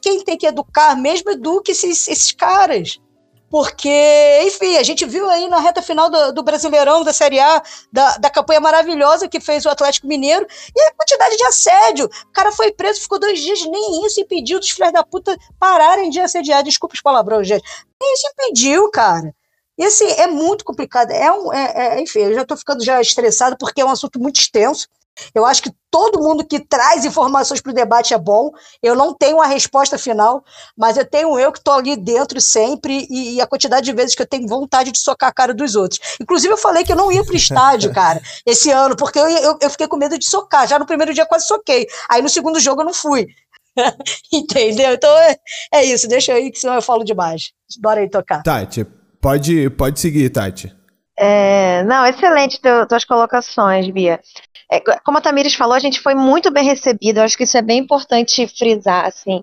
[0.00, 2.98] quem tem que educar mesmo eduque esses, esses caras.
[3.48, 7.62] Porque, enfim, a gente viu aí na reta final do, do Brasileirão, da Série A,
[7.92, 12.06] da, da campanha maravilhosa que fez o Atlético Mineiro, e a quantidade de assédio.
[12.06, 16.10] O cara foi preso, ficou dois dias, nem isso impediu dos filhos da puta pararem
[16.10, 16.64] de assediar.
[16.64, 17.64] Desculpa os palavrões, gente.
[18.00, 19.32] Nem isso impediu, cara.
[19.78, 21.10] E assim, é muito complicado.
[21.10, 24.18] É um, é, é, enfim, eu já estou ficando já estressado porque é um assunto
[24.18, 24.88] muito extenso.
[25.34, 28.50] Eu acho que todo mundo que traz informações para o debate é bom.
[28.82, 30.44] Eu não tenho a resposta final,
[30.76, 34.14] mas eu tenho eu que estou ali dentro sempre e, e, a quantidade de vezes
[34.14, 36.00] que eu tenho vontade de socar a cara dos outros.
[36.20, 39.28] Inclusive, eu falei que eu não ia para o estádio, cara, esse ano, porque eu,
[39.28, 40.66] eu, eu, fiquei com medo de socar.
[40.66, 41.86] Já no primeiro dia quase soquei.
[42.08, 43.26] Aí no segundo jogo eu não fui.
[44.32, 44.94] Entendeu?
[44.94, 45.36] Então é,
[45.72, 46.08] é isso.
[46.08, 47.52] Deixa aí, que senão eu falo demais.
[47.80, 48.42] Bora aí tocar.
[48.42, 48.84] Tati,
[49.20, 50.74] pode, pode seguir, Tati.
[51.18, 54.20] É, não, excelente teu, tuas colocações, Bia.
[54.70, 57.18] É, como a Tamires falou, a gente foi muito bem recebido.
[57.18, 59.06] Eu acho que isso é bem importante frisar.
[59.06, 59.42] Assim,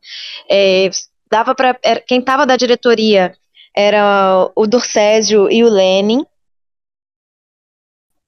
[0.49, 0.89] é,
[1.29, 1.73] dava para
[2.05, 3.33] quem estava da diretoria
[3.75, 6.23] era o Durcésio e o Lenin.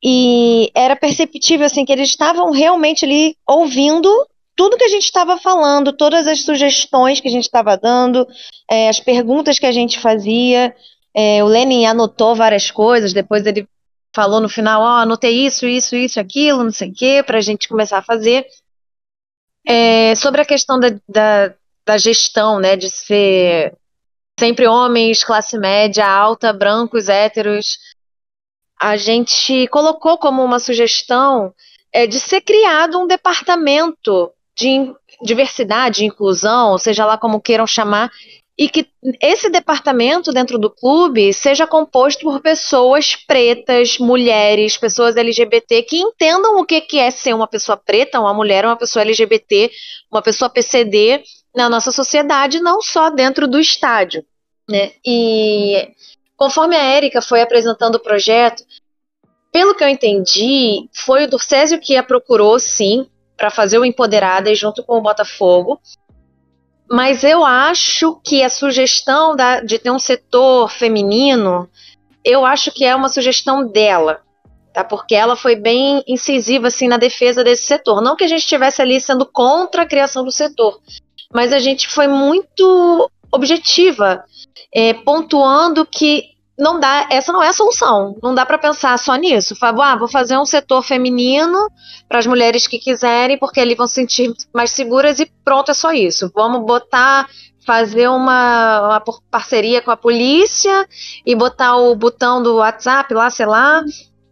[0.04, 4.10] E era perceptível assim que eles estavam realmente ali ouvindo
[4.56, 8.26] tudo que a gente estava falando, todas as sugestões que a gente estava dando,
[8.70, 10.74] é, as perguntas que a gente fazia.
[11.14, 13.68] É, o Lenin anotou várias coisas, depois ele
[14.16, 17.38] falou no final, ó, oh, anotei isso, isso, isso, aquilo, não sei o quê, para
[17.38, 18.48] a gente começar a fazer.
[19.68, 21.54] É, sobre a questão da, da,
[21.86, 23.76] da, gestão, né, de ser
[24.40, 27.78] sempre homens, classe média, alta, brancos, héteros.
[28.80, 31.54] A gente colocou como uma sugestão
[31.92, 38.12] é, de ser criado um departamento de diversidade, inclusão, seja lá como queiram chamar,
[38.58, 38.88] e que
[39.22, 46.58] esse departamento dentro do clube seja composto por pessoas pretas, mulheres, pessoas LGBT que entendam
[46.58, 49.70] o que, é ser uma pessoa preta, uma mulher, uma pessoa LGBT,
[50.10, 51.22] uma pessoa PCD
[51.54, 54.24] na nossa sociedade, não só dentro do estádio.
[54.70, 54.94] Né?
[55.06, 55.90] E
[56.38, 58.64] conforme a Érica foi apresentando o projeto,
[59.52, 64.58] pelo que eu entendi, foi o Durcésio que a procurou, sim, para fazer o Empoderadas
[64.58, 65.80] junto com o Botafogo.
[66.90, 71.68] Mas eu acho que a sugestão da, de ter um setor feminino,
[72.24, 74.22] eu acho que é uma sugestão dela,
[74.74, 74.84] tá?
[74.84, 78.02] Porque ela foi bem incisiva assim na defesa desse setor.
[78.02, 80.80] Não que a gente estivesse ali sendo contra a criação do setor,
[81.34, 84.24] mas a gente foi muito objetiva,
[84.74, 88.18] é, pontuando que não dá, essa não é a solução.
[88.24, 89.56] Não dá para pensar só nisso.
[89.56, 91.70] Fabo, ah, vou fazer um setor feminino
[92.08, 95.74] para as mulheres que quiserem, porque ali vão se sentir mais seguras e pronto, é
[95.74, 96.32] só isso.
[96.34, 97.28] Vamos botar,
[97.66, 100.88] fazer uma, uma parceria com a polícia
[101.26, 103.84] e botar o botão do WhatsApp lá, sei lá,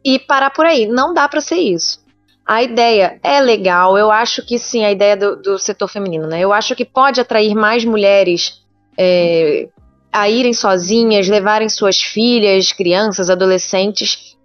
[0.04, 0.86] e parar por aí.
[0.88, 2.02] Não dá para ser isso.
[2.46, 6.42] A ideia é legal, eu acho que sim, a ideia do, do setor feminino, né?
[6.42, 8.62] Eu acho que pode atrair mais mulheres
[8.98, 9.70] é,
[10.14, 14.38] a irem sozinhas, levarem suas filhas, crianças, adolescentes,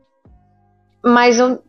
[1.05, 1.63] mas eu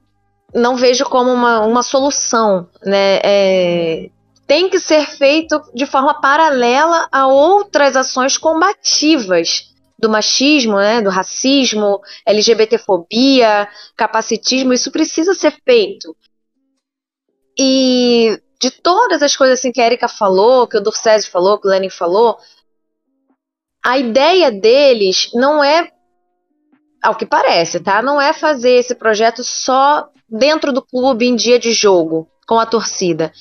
[0.53, 3.19] não vejo como uma, uma solução, né?
[3.23, 4.09] É,
[4.47, 11.09] tem que ser feito de forma paralela a outras ações combativas do machismo, né, do
[11.09, 16.15] racismo, LGBTfobia, capacitismo, isso precisa ser feito.
[17.59, 21.67] E de todas as coisas assim, que a Erika falou, que o Durcésio falou, que
[21.67, 22.37] o Lenin falou,
[23.85, 25.89] a ideia deles não é,
[27.01, 28.01] ao que parece, tá?
[28.01, 32.65] Não é fazer esse projeto só dentro do clube em dia de jogo, com a
[32.65, 33.31] torcida.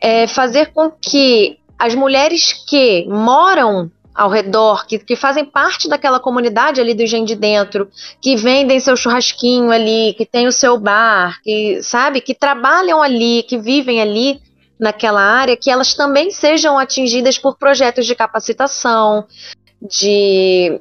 [0.00, 6.18] É fazer com que as mulheres que moram ao redor, que, que fazem parte daquela
[6.18, 7.88] comunidade ali do Gen de Dentro,
[8.20, 13.44] que vendem seu churrasquinho ali, que tem o seu bar, que sabe, que trabalham ali,
[13.44, 14.40] que vivem ali
[14.78, 19.24] naquela área, que elas também sejam atingidas por projetos de capacitação,
[19.80, 20.80] de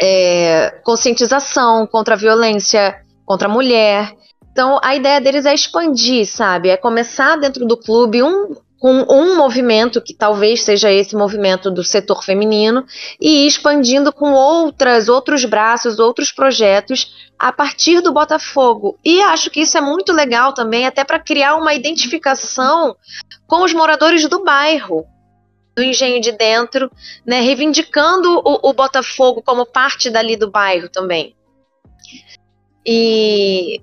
[0.00, 4.14] é, conscientização contra a violência contra a mulher.
[4.50, 6.70] Então, a ideia deles é expandir, sabe?
[6.70, 11.84] É começar dentro do clube um, com um movimento, que talvez seja esse movimento do
[11.84, 12.84] setor feminino,
[13.20, 18.98] e expandindo com outras, outros braços, outros projetos a partir do Botafogo.
[19.04, 22.96] E acho que isso é muito legal também, até para criar uma identificação
[23.46, 25.04] com os moradores do bairro
[25.78, 26.90] do Engenho de Dentro,
[27.24, 31.36] né, reivindicando o, o Botafogo como parte dali do bairro também.
[32.84, 33.80] E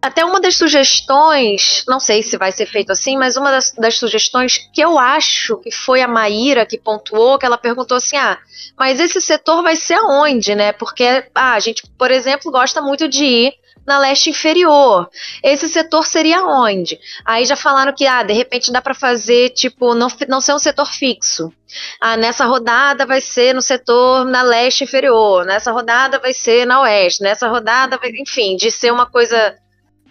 [0.00, 3.96] até uma das sugestões, não sei se vai ser feito assim, mas uma das, das,
[3.96, 8.38] sugestões que eu acho que foi a Maíra que pontuou, que ela perguntou assim: ah,
[8.78, 10.72] mas esse setor vai ser aonde, né?
[10.72, 13.54] Porque ah, a gente, por exemplo, gosta muito de ir
[13.86, 15.08] na leste inferior.
[15.42, 16.98] Esse setor seria onde?
[17.24, 20.58] Aí já falaram que, ah, de repente dá para fazer, tipo, não, não ser um
[20.58, 21.52] setor fixo.
[22.00, 26.80] Ah, nessa rodada vai ser no setor na leste inferior, nessa rodada vai ser na
[26.82, 29.56] oeste, nessa rodada, vai, enfim, de ser uma coisa,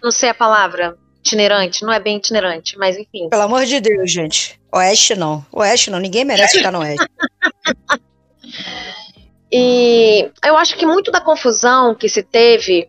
[0.02, 3.28] não sei a palavra, itinerante, não é bem itinerante, mas enfim.
[3.30, 4.60] Pelo amor de Deus, gente.
[4.72, 5.44] Oeste não.
[5.52, 7.06] Oeste não, ninguém merece ficar no oeste.
[9.50, 12.88] e eu acho que muito da confusão que se teve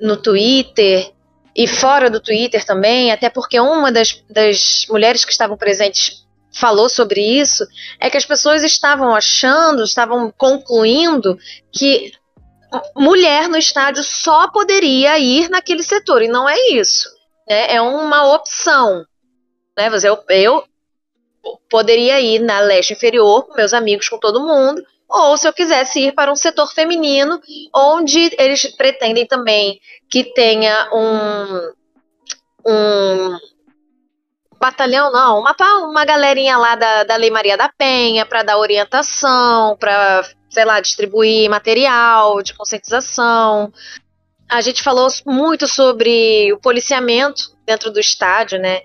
[0.00, 1.12] no Twitter
[1.54, 6.88] e fora do Twitter também, até porque uma das, das mulheres que estavam presentes falou
[6.88, 7.64] sobre isso,
[7.98, 11.38] é que as pessoas estavam achando, estavam concluindo
[11.72, 12.12] que
[12.96, 17.08] mulher no estádio só poderia ir naquele setor, e não é isso.
[17.48, 17.74] Né?
[17.74, 19.04] É uma opção.
[19.76, 19.88] Né?
[20.04, 20.64] Eu, eu
[21.70, 26.00] poderia ir na leste inferior com meus amigos, com todo mundo, ou se eu quisesse
[26.00, 27.40] ir para um setor feminino,
[27.74, 31.72] onde eles pretendem também que tenha um,
[32.70, 33.38] um
[34.60, 35.54] batalhão, não, uma,
[35.88, 40.80] uma galerinha lá da, da Lei Maria da Penha para dar orientação, para, sei lá,
[40.80, 43.72] distribuir material de conscientização.
[44.48, 48.82] A gente falou muito sobre o policiamento dentro do estádio, né?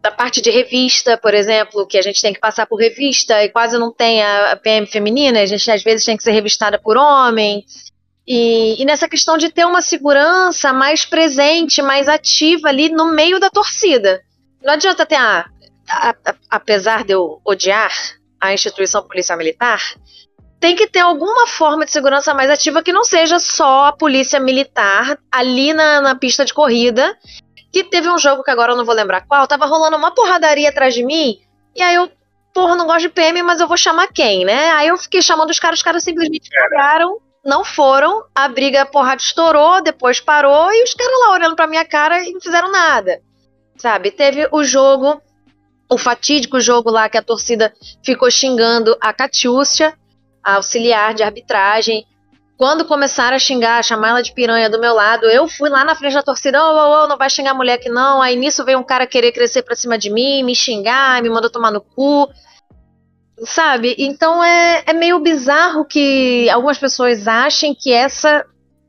[0.00, 3.48] Da parte de revista, por exemplo, que a gente tem que passar por revista e
[3.48, 6.96] quase não tem a PM feminina, a gente às vezes tem que ser revistada por
[6.96, 7.64] homem.
[8.26, 13.40] E, e nessa questão de ter uma segurança mais presente, mais ativa ali no meio
[13.40, 14.20] da torcida.
[14.62, 15.46] Não adianta ter, ah,
[15.88, 17.90] a, a, apesar de eu odiar
[18.40, 19.80] a instituição policial militar,
[20.60, 24.40] tem que ter alguma forma de segurança mais ativa que não seja só a polícia
[24.40, 27.16] militar ali na, na pista de corrida.
[27.72, 30.68] Que teve um jogo que agora eu não vou lembrar qual, tava rolando uma porradaria
[30.68, 31.40] atrás de mim,
[31.74, 32.10] e aí eu,
[32.54, 34.70] porra, não gosto de PM, mas eu vou chamar quem, né?
[34.72, 38.86] Aí eu fiquei chamando os caras, os caras simplesmente cagaram, não foram, a briga, a
[38.86, 42.70] porrada estourou, depois parou, e os caras lá olhando pra minha cara e não fizeram
[42.70, 43.20] nada.
[43.76, 44.10] Sabe?
[44.10, 45.20] Teve o jogo,
[45.88, 47.72] o fatídico jogo lá que a torcida
[48.04, 49.96] ficou xingando a Catiúcia,
[50.42, 52.04] a auxiliar de arbitragem.
[52.58, 55.84] Quando começaram a xingar, a chamar ela de piranha do meu lado, eu fui lá
[55.84, 58.20] na frente da torcida, ô, ô, ô, não vai xingar a mulher aqui não.
[58.20, 61.48] Aí nisso veio um cara querer crescer pra cima de mim, me xingar, me mandou
[61.48, 62.28] tomar no cu.
[63.44, 63.94] Sabe?
[63.96, 68.44] Então é, é meio bizarro que algumas pessoas achem que essa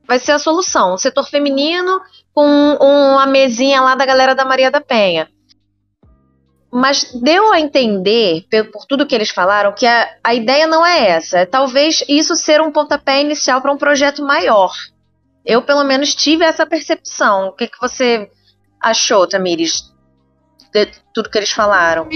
[0.07, 0.95] vai ser a solução.
[0.95, 2.01] O setor feminino
[2.33, 5.29] com uma mesinha lá da galera da Maria da Penha.
[6.71, 11.09] Mas deu a entender, por tudo que eles falaram, que a, a ideia não é
[11.09, 11.39] essa.
[11.39, 14.71] É talvez isso ser um pontapé inicial para um projeto maior.
[15.43, 17.47] Eu, pelo menos, tive essa percepção.
[17.47, 18.29] O que, que você
[18.79, 19.91] achou, Tamires,
[20.71, 22.07] de tudo que eles falaram?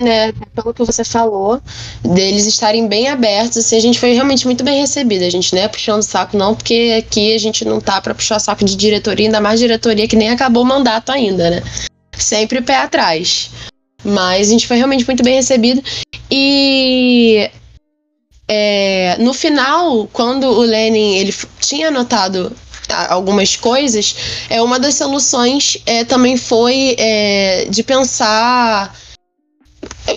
[0.00, 1.60] né, pelo que você falou,
[2.02, 5.26] deles estarem bem abertos, assim, a gente foi realmente muito bem recebida.
[5.26, 8.38] A gente não é puxando saco, não, porque aqui a gente não tá para puxar
[8.38, 11.62] saco de diretoria, ainda mais diretoria que nem acabou o mandato ainda, né?
[12.16, 13.50] Sempre pé atrás.
[14.04, 15.82] Mas a gente foi realmente muito bem recebido.
[16.30, 17.50] E
[18.48, 22.54] é, no final, quando o Lenin ele tinha anotado
[23.08, 24.14] algumas coisas,
[24.48, 28.94] é, uma das soluções é, também foi é, de pensar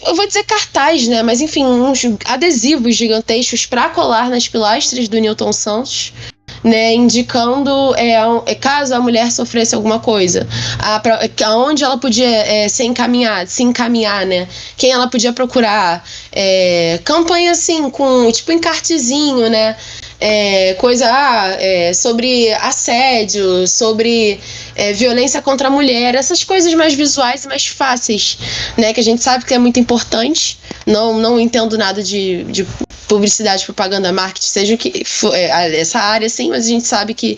[0.05, 1.23] eu vou dizer cartaz, né?
[1.23, 6.13] Mas enfim, uns adesivos gigantescos para colar nas pilastras do Newton Santos.
[6.61, 10.45] Né, indicando é, é, caso a mulher sofresse alguma coisa,
[10.77, 14.45] a, pra, aonde ela podia é, se encaminhar, se encaminhar, né?
[14.75, 16.03] Quem ela podia procurar.
[16.33, 19.77] É, campanha assim, com tipo encartezinho, né?
[20.19, 24.39] é, coisa ah, é, sobre assédio, sobre
[24.75, 28.37] é, violência contra a mulher, essas coisas mais visuais e mais fáceis,
[28.77, 28.93] né?
[28.93, 30.59] Que a gente sabe que é muito importante.
[30.85, 32.67] Não, não entendo nada de, de
[33.09, 37.13] publicidade, propaganda, marketing, seja o que for, é, essa área, sim, mas a gente sabe
[37.13, 37.37] que,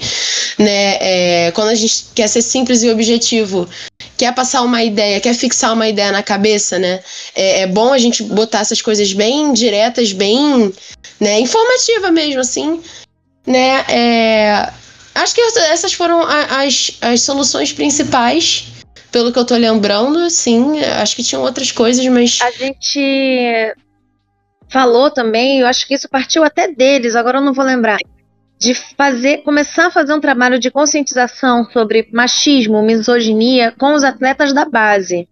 [0.60, 3.68] né, é, quando a gente quer ser simples e objetivo,
[4.18, 7.00] quer passar uma ideia, quer fixar uma ideia na cabeça, né,
[7.34, 10.72] é, é bom a gente botar essas coisas bem diretas, bem
[11.22, 11.40] né?
[11.40, 12.82] Informativa mesmo, assim,
[13.46, 13.86] né?
[13.88, 14.70] É,
[15.14, 18.66] acho que essas foram as, as soluções principais,
[19.12, 20.80] pelo que eu tô lembrando, sim.
[21.00, 22.40] Acho que tinham outras coisas, mas.
[22.42, 23.76] A gente
[24.72, 27.98] falou também, eu acho que isso partiu até deles, agora eu não vou lembrar.
[28.58, 34.54] De fazer, começar a fazer um trabalho de conscientização sobre machismo, misoginia com os atletas
[34.54, 35.28] da base.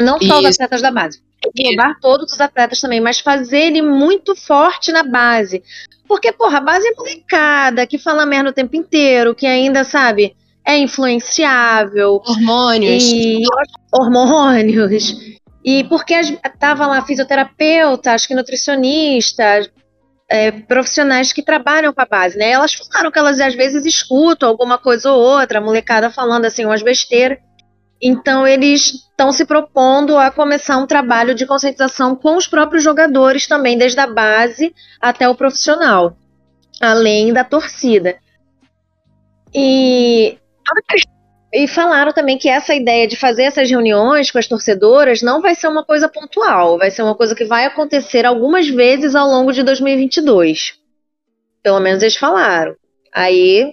[0.00, 0.48] Não só isso.
[0.48, 5.02] os atletas da base englobar todos os atletas também, mas fazer ele muito forte na
[5.02, 5.62] base.
[6.06, 10.34] Porque, porra, a base é molecada, que fala merda o tempo inteiro, que ainda, sabe,
[10.64, 12.22] é influenciável.
[12.26, 13.04] Hormônios.
[13.04, 13.42] E
[13.92, 15.34] hormônios.
[15.64, 16.14] E porque
[16.58, 19.62] tava lá fisioterapeuta, acho que nutricionista,
[20.28, 22.50] é, profissionais que trabalham com a base, né?
[22.50, 26.64] Elas falaram que elas às vezes escutam alguma coisa ou outra, a molecada falando assim
[26.64, 27.38] umas besteiras.
[28.02, 33.46] Então, eles estão se propondo a começar um trabalho de conscientização com os próprios jogadores
[33.46, 36.16] também, desde a base até o profissional,
[36.82, 38.16] além da torcida.
[39.54, 40.36] E,
[41.54, 45.54] e falaram também que essa ideia de fazer essas reuniões com as torcedoras não vai
[45.54, 49.52] ser uma coisa pontual, vai ser uma coisa que vai acontecer algumas vezes ao longo
[49.52, 50.76] de 2022.
[51.62, 52.74] Pelo menos eles falaram.
[53.12, 53.72] Aí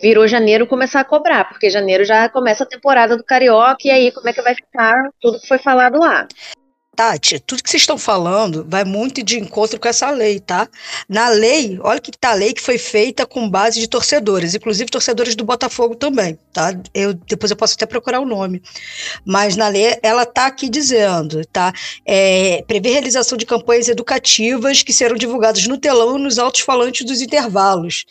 [0.00, 4.10] virou janeiro começar a cobrar, porque janeiro já começa a temporada do Carioca, e aí
[4.10, 6.26] como é que vai ficar tudo que foi falado lá.
[6.98, 10.68] Tati, tudo que vocês estão falando vai muito de encontro com essa lei, tá?
[11.08, 14.90] Na lei, olha que tá a lei que foi feita com base de torcedores, inclusive
[14.90, 16.74] torcedores do Botafogo também, tá?
[16.92, 18.60] Eu, depois eu posso até procurar o nome.
[19.24, 21.72] Mas na lei, ela tá aqui dizendo, tá?
[22.04, 28.06] É, realização de campanhas educativas que serão divulgadas no telão e nos altos-falantes dos intervalos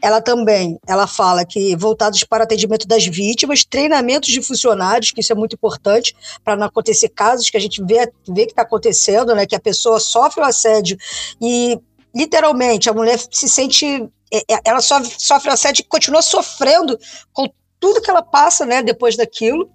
[0.00, 5.32] ela também, ela fala que voltados para atendimento das vítimas, treinamentos de funcionários, que isso
[5.32, 9.34] é muito importante para não acontecer casos que a gente vê, vê que está acontecendo,
[9.34, 10.96] né, que a pessoa sofre o assédio
[11.40, 11.78] e
[12.14, 16.98] literalmente a mulher se sente é, é, ela sofre, sofre assédio e continua sofrendo
[17.32, 17.48] com
[17.80, 19.70] tudo que ela passa né, depois daquilo,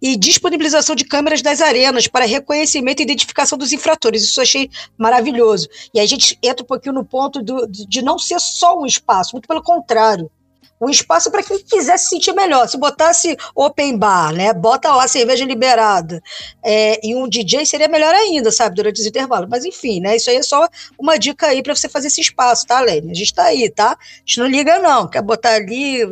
[0.00, 4.22] e disponibilização de câmeras das arenas para reconhecimento e identificação dos infratores.
[4.22, 5.68] Isso eu achei maravilhoso.
[5.94, 9.32] E a gente entra um pouquinho no ponto do, de não ser só um espaço,
[9.32, 10.30] muito pelo contrário.
[10.78, 12.68] um espaço para quem quiser se sentir melhor.
[12.68, 14.52] Se botasse open bar, né?
[14.52, 16.22] Bota lá cerveja liberada
[16.62, 18.76] é, e um DJ seria melhor ainda, sabe?
[18.76, 19.48] Durante os intervalos.
[19.48, 20.16] Mas enfim, né?
[20.16, 23.10] Isso aí é só uma dica aí para você fazer esse espaço, tá, Lene?
[23.10, 23.92] A gente tá aí, tá?
[23.92, 23.96] A
[24.26, 25.08] gente não liga, não.
[25.08, 26.04] Quer botar ali.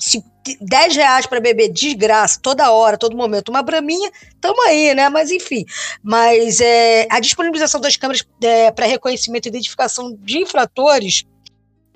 [0.00, 0.22] Se
[0.60, 5.08] 10 reais para beber de graça, toda hora, todo momento, uma braminha, tamo aí, né?
[5.08, 5.64] Mas enfim.
[6.02, 11.24] Mas é, a disponibilização das câmeras é, para reconhecimento e identificação de infratores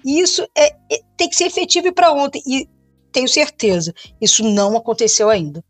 [0.05, 2.43] isso é, é tem que ser efetivo para ontem.
[2.47, 2.69] E
[3.13, 5.65] tenho certeza, isso não aconteceu ainda.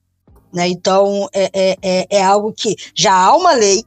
[0.53, 0.68] Né?
[0.68, 3.85] Então, é, é, é, é algo que já há uma lei,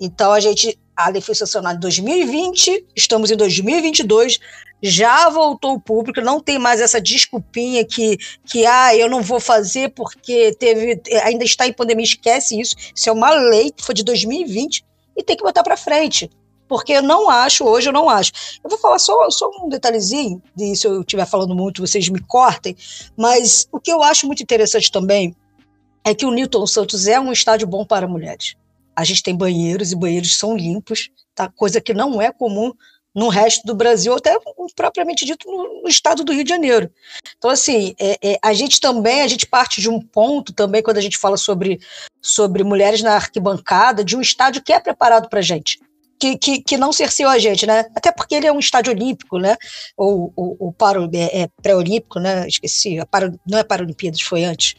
[0.00, 0.78] então a gente.
[0.98, 4.40] A lei foi sancionada em 2020, estamos em 2022,
[4.82, 9.38] já voltou o público, não tem mais essa desculpinha que, que ah, eu não vou
[9.38, 12.74] fazer porque teve ainda está em pandemia, esquece isso.
[12.92, 14.84] Isso é uma lei que foi de 2020
[15.16, 16.28] e tem que botar para frente
[16.66, 18.32] porque eu não acho, hoje eu não acho.
[18.62, 22.20] Eu vou falar só, só um detalhezinho, de se eu estiver falando muito, vocês me
[22.20, 22.76] cortem,
[23.16, 25.32] mas o que eu acho muito interessante também
[26.04, 28.56] é que o Newton Santos é um estádio bom para mulheres.
[28.98, 31.48] A gente tem banheiros e banheiros são limpos, tá?
[31.48, 32.72] coisa que não é comum
[33.14, 34.36] no resto do Brasil, até
[34.74, 36.90] propriamente dito no, no estado do Rio de Janeiro.
[37.36, 40.98] Então, assim, é, é, a gente também, a gente parte de um ponto também, quando
[40.98, 41.78] a gente fala sobre,
[42.20, 45.78] sobre mulheres na arquibancada, de um estádio que é preparado para gente
[46.18, 47.86] que, que, que não cerceou a gente, né?
[47.94, 49.56] Até porque ele é um estádio olímpico, né?
[49.96, 52.48] Ou, o paro, é, é pré-olímpico, né?
[52.48, 54.74] Esqueci, para, não é Paralimpíadas, foi antes.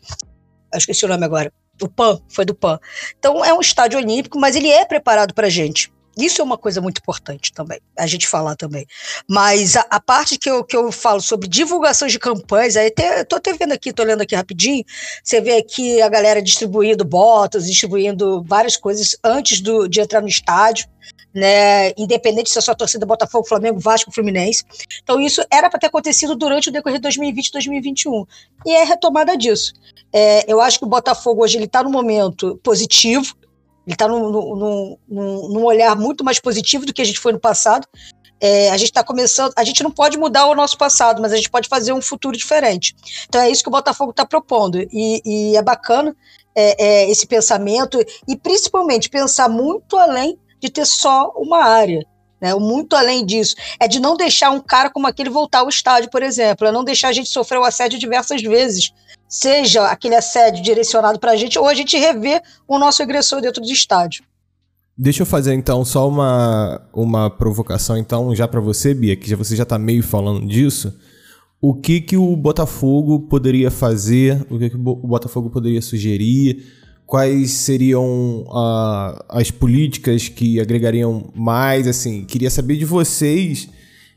[0.73, 1.53] Eu esqueci o nome agora.
[1.81, 2.79] O PAN, foi do PAN.
[3.17, 5.91] Então é um estádio olímpico, mas ele é preparado para gente.
[6.17, 8.85] Isso é uma coisa muito importante também, a gente falar também.
[9.27, 13.23] Mas a, a, parte que eu, que eu falo sobre divulgação de campanhas, aí até,
[13.23, 14.83] tô até vendo aqui, tô lendo aqui rapidinho,
[15.23, 20.27] você vê aqui a galera distribuindo botas, distribuindo várias coisas antes do, de entrar no
[20.27, 20.89] estádio
[21.33, 24.63] né, independente se a sua torcida Botafogo, Flamengo, Vasco, Fluminense.
[25.03, 28.25] Então isso era para ter acontecido durante o decorrer de 2020 2021
[28.65, 29.73] e é retomada disso.
[30.11, 33.35] É, eu acho que o Botafogo hoje ele está no momento positivo,
[33.85, 37.31] ele está num, num, num, num, olhar muito mais positivo do que a gente foi
[37.31, 37.87] no passado.
[38.41, 41.35] É, a gente está começando, a gente não pode mudar o nosso passado, mas a
[41.35, 42.95] gente pode fazer um futuro diferente.
[43.27, 46.15] Então é isso que o Botafogo está propondo e, e, é bacana
[46.55, 52.05] é, é, esse pensamento e principalmente pensar muito além de ter só uma área.
[52.41, 56.09] Né, muito além disso, é de não deixar um cara como aquele voltar ao estádio,
[56.09, 58.93] por exemplo, é não deixar a gente sofrer o assédio diversas vezes,
[59.27, 63.61] seja aquele assédio direcionado para a gente, ou a gente rever o nosso agressor dentro
[63.61, 64.23] do estádio.
[64.97, 69.55] Deixa eu fazer então só uma, uma provocação então já para você, Bia, que você
[69.55, 70.93] já está meio falando disso.
[71.61, 74.45] O que que o Botafogo poderia fazer?
[74.49, 76.65] O que que o Botafogo poderia sugerir?
[77.09, 83.67] Quais seriam uh, as políticas que agregariam mais, assim, queria saber de vocês,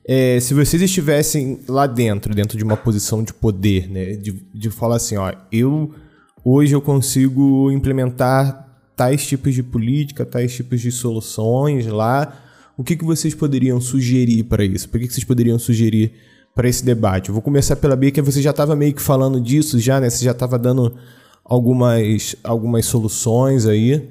[0.07, 4.69] é, se vocês estivessem lá dentro, dentro de uma posição de poder, né, de, de
[4.69, 5.95] falar assim, ó, eu
[6.45, 12.45] hoje eu consigo implementar tais tipos de política, tais tipos de soluções lá,
[12.77, 14.87] o que, que vocês poderiam sugerir para isso?
[14.91, 16.13] Por que, que vocês poderiam sugerir
[16.55, 17.31] para esse debate?
[17.31, 20.11] Eu vou começar pela Bia, que você já estava meio que falando disso já, né?
[20.11, 20.95] Você já estava dando
[21.53, 24.09] algumas, algumas soluções aí?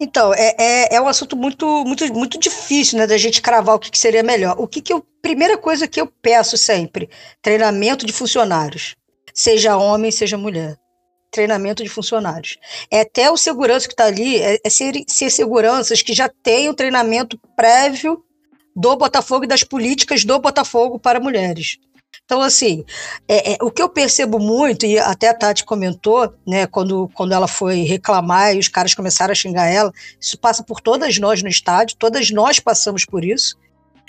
[0.00, 3.78] Então, é, é, é, um assunto muito, muito, muito difícil, né, da gente cravar o
[3.78, 4.56] que, que seria melhor.
[4.58, 5.06] O que, que eu.
[5.22, 7.08] Primeira coisa que eu peço sempre:
[7.40, 8.96] treinamento de funcionários.
[9.32, 10.76] Seja homem, seja mulher.
[11.30, 12.58] Treinamento de funcionários.
[12.90, 16.68] É até o segurança que está ali, é, é ser, ser seguranças que já têm
[16.68, 18.24] o treinamento prévio
[18.74, 21.78] do Botafogo e das políticas do Botafogo para mulheres.
[22.24, 22.84] Então, assim,
[23.28, 27.32] é, é, o que eu percebo muito, e até a Tati comentou, né, quando, quando
[27.32, 31.42] ela foi reclamar e os caras começaram a xingar ela, isso passa por todas nós
[31.42, 33.56] no estádio, todas nós passamos por isso.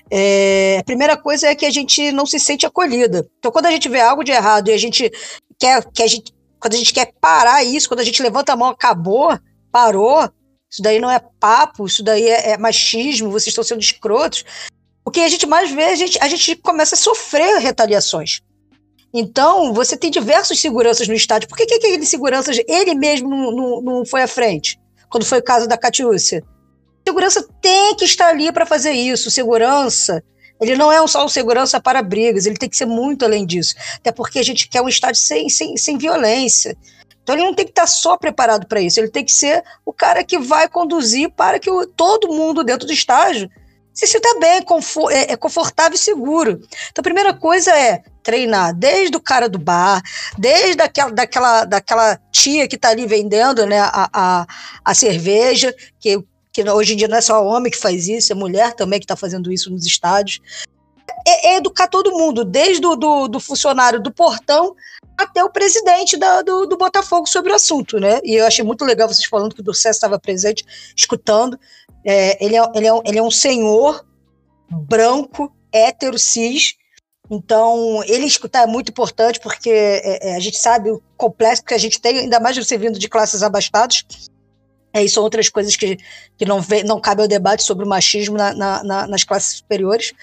[0.10, 3.28] É, a primeira coisa é que a gente não se sente acolhida.
[3.40, 5.12] Então, quando a gente vê algo de errado e a gente
[5.60, 8.56] quer que a gente, quando a gente quer parar isso, quando a gente levanta a
[8.56, 9.38] mão, acabou,
[9.72, 10.30] parou,
[10.70, 14.44] isso daí não é papo, isso daí é, é machismo, vocês estão sendo escrotos.
[15.06, 18.42] O que a gente mais vê, a gente, a gente começa a sofrer retaliações.
[19.14, 21.48] Então, você tem diversos seguranças no estádio.
[21.48, 24.80] Por que, que aquele seguranças, ele mesmo não, não, foi à frente?
[25.10, 26.44] Quando foi o caso da Catiúcia?
[27.08, 29.30] Segurança tem que estar ali para fazer isso.
[29.30, 30.24] Segurança,
[30.60, 33.76] ele não é só um segurança para brigas, ele tem que ser muito além disso.
[33.98, 36.76] Até porque a gente quer um estádio sem, sem, sem violência.
[37.22, 39.94] Então ele não tem que estar só preparado para isso, ele tem que ser o
[39.94, 43.50] cara que vai conduzir para que o, todo mundo dentro do estádio
[43.94, 44.66] se sinta bem,
[45.12, 46.60] é, é confortável e seguro.
[46.92, 50.02] Então, a primeira coisa é treinar desde o cara do bar,
[50.38, 54.48] desde aquela, daquela, daquela tia que está ali vendendo né, a, a,
[54.84, 58.36] a cerveja, que, que hoje em dia não é só homem que faz isso, é
[58.36, 60.40] mulher também que está fazendo isso nos estádios.
[61.28, 64.76] é, é educar todo mundo, desde o do, do funcionário do portão
[65.18, 68.20] até o presidente da, do, do, Botafogo sobre o assunto, né?
[68.24, 70.66] E eu achei muito legal vocês falando que o César estava presente,
[70.96, 71.60] escutando.
[72.06, 74.06] É, ele, é, ele, é, ele é um senhor
[74.70, 76.76] branco, hétero, cis,
[77.30, 81.74] então, ele escutar é muito importante, porque é, é, a gente sabe o complexo que
[81.74, 84.04] a gente tem, ainda mais você vindo de classes abastadas.
[84.96, 85.98] É, e são outras coisas que,
[86.38, 89.58] que não, vê, não cabe ao debate sobre o machismo na, na, na, nas classes
[89.58, 90.14] superiores.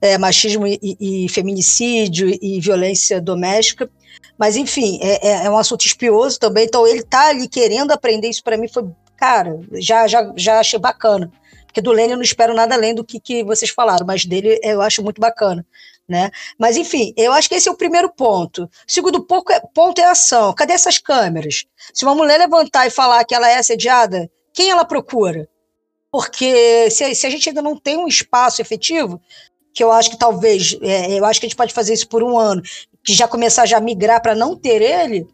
[0.00, 3.90] É, machismo e, e, feminicídio e violência doméstica.
[4.38, 6.66] Mas, enfim, é, é, é um assunto espioso também.
[6.66, 8.84] Então, ele tá ali querendo aprender isso para mim foi,
[9.24, 11.32] cara, já, já, já achei bacana.
[11.64, 14.60] Porque do Lênin eu não espero nada além do que, que vocês falaram, mas dele
[14.62, 15.66] eu acho muito bacana.
[16.06, 16.30] Né?
[16.58, 18.64] Mas, enfim, eu acho que esse é o primeiro ponto.
[18.64, 20.52] O segundo ponto é a ação.
[20.52, 21.64] Cadê essas câmeras?
[21.94, 25.48] Se uma mulher levantar e falar que ela é assediada, quem ela procura?
[26.12, 29.18] Porque se, se a gente ainda não tem um espaço efetivo,
[29.72, 32.22] que eu acho que talvez, é, eu acho que a gente pode fazer isso por
[32.22, 32.60] um ano,
[33.02, 35.26] que já começar já a migrar para não ter ele,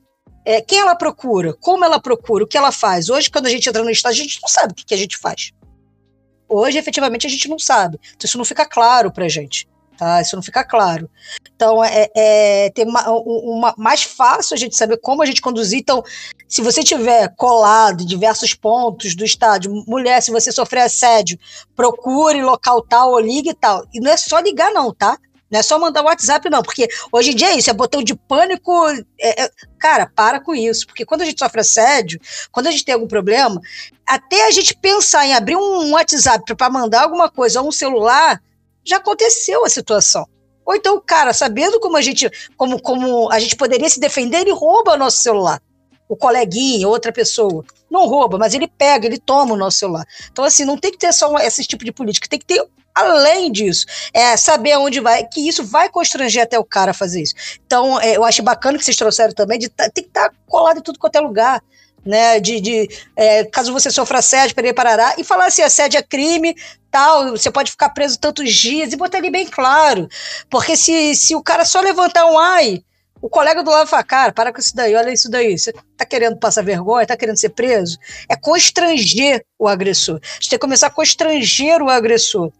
[0.50, 1.54] é, quem ela procura?
[1.54, 2.44] Como ela procura?
[2.44, 3.08] O que ela faz?
[3.08, 4.98] Hoje, quando a gente entra no estágio, a gente não sabe o que, que a
[4.98, 5.52] gente faz.
[6.48, 8.00] Hoje, efetivamente, a gente não sabe.
[8.16, 9.68] Então, isso não fica claro para gente.
[9.96, 10.20] Tá?
[10.20, 11.08] Isso não fica claro.
[11.54, 15.78] Então, é, é uma, uma, mais fácil a gente saber como a gente conduzir.
[15.78, 16.02] Então,
[16.48, 21.38] se você tiver colado em diversos pontos do estádio, mulher, se você sofrer assédio,
[21.76, 23.84] procure local tal ou ligue tal.
[23.94, 25.16] E não é só ligar, não, tá?
[25.50, 28.14] Não é só mandar WhatsApp, não, porque hoje em dia é isso, é botão de
[28.14, 28.72] pânico.
[29.18, 32.20] É, é, cara, para com isso, porque quando a gente sofre assédio,
[32.52, 33.60] quando a gente tem algum problema,
[34.06, 38.40] até a gente pensar em abrir um WhatsApp para mandar alguma coisa ou um celular,
[38.84, 40.24] já aconteceu a situação.
[40.64, 44.42] Ou então o cara, sabendo como a gente, como, como a gente poderia se defender,
[44.42, 45.60] ele rouba o nosso celular.
[46.08, 47.64] O coleguinha, outra pessoa.
[47.90, 50.06] Não rouba, mas ele pega, ele toma o nosso celular.
[50.30, 52.64] Então, assim, não tem que ter só esse tipo de política, tem que ter
[52.94, 57.34] além disso, é saber aonde vai, que isso vai constranger até o cara fazer isso.
[57.66, 60.34] Então, é, eu acho bacana que vocês trouxeram também, de tá, tem que estar tá
[60.46, 61.62] colado em tudo quanto é lugar.
[62.02, 66.02] Né, de, de é, caso você sofra assédio, perder parará, e falar se assédio é
[66.02, 66.56] crime,
[66.90, 70.08] tal, você pode ficar preso tantos dias, e botar ali bem claro.
[70.48, 72.82] Porque se, se o cara só levantar um ai,
[73.22, 75.58] o colega do lado fala, cara, para com isso daí, olha isso daí.
[75.58, 77.98] Você tá querendo passar vergonha, tá querendo ser preso?
[78.28, 80.20] É constranger o agressor.
[80.22, 82.50] A gente tem que começar a constranger o agressor.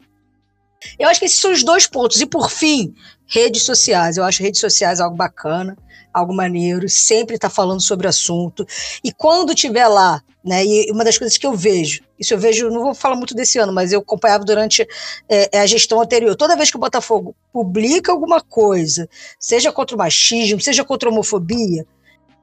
[0.99, 2.21] Eu acho que esses são os dois pontos.
[2.21, 2.95] E por fim,
[3.27, 4.17] redes sociais.
[4.17, 5.77] Eu acho redes sociais algo bacana,
[6.13, 8.67] algo maneiro, sempre está falando sobre o assunto.
[9.03, 10.65] E quando tiver lá, né?
[10.65, 13.59] E uma das coisas que eu vejo, isso eu vejo, não vou falar muito desse
[13.59, 14.87] ano, mas eu acompanhava durante
[15.29, 16.35] é, a gestão anterior.
[16.35, 19.09] Toda vez que o Botafogo publica alguma coisa,
[19.39, 21.87] seja contra o machismo, seja contra a homofobia,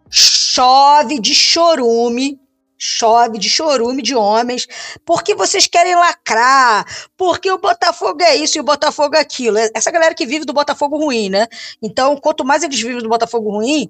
[0.10, 2.40] chove de chorume
[2.78, 4.68] chove de chorume de homens,
[5.06, 6.86] porque vocês querem lacrar,
[7.18, 9.58] porque o Botafogo é isso e o Botafogo é aquilo.
[9.58, 11.48] É essa galera que vive do Botafogo ruim, né?
[11.82, 13.90] Então, quanto mais eles vivem do Botafogo ruim,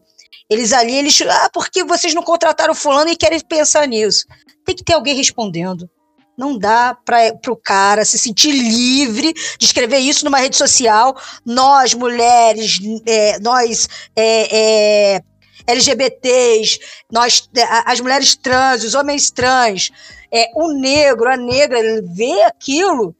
[0.49, 1.21] eles ali, eles.
[1.21, 4.25] Ah, porque vocês não contrataram fulano e querem pensar nisso?
[4.65, 5.89] Tem que ter alguém respondendo.
[6.37, 11.17] Não dá para o cara se sentir livre de escrever isso numa rede social.
[11.43, 15.21] Nós, mulheres, é, nós, é, é,
[15.67, 16.79] LGBTs,
[17.11, 19.91] nós, é, as mulheres trans, os homens trans,
[20.31, 23.15] é, o negro, a negra, ele vê aquilo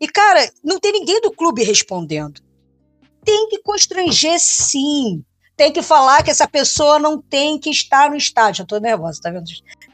[0.00, 2.42] e, cara, não tem ninguém do clube respondendo.
[3.24, 5.24] Tem que constranger, sim.
[5.56, 8.62] Tem que falar que essa pessoa não tem que estar no estádio.
[8.62, 9.46] Eu tô nervosa, tá vendo?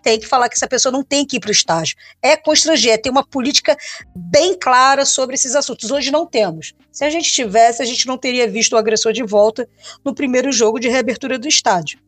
[0.02, 1.96] Tem que falar que essa pessoa não tem que ir para o estádio.
[2.22, 3.76] É constranger, é ter uma política
[4.14, 5.90] bem clara sobre esses assuntos.
[5.90, 6.74] Hoje não temos.
[6.90, 9.68] Se a gente tivesse, a gente não teria visto o agressor de volta
[10.04, 11.98] no primeiro jogo de reabertura do estádio.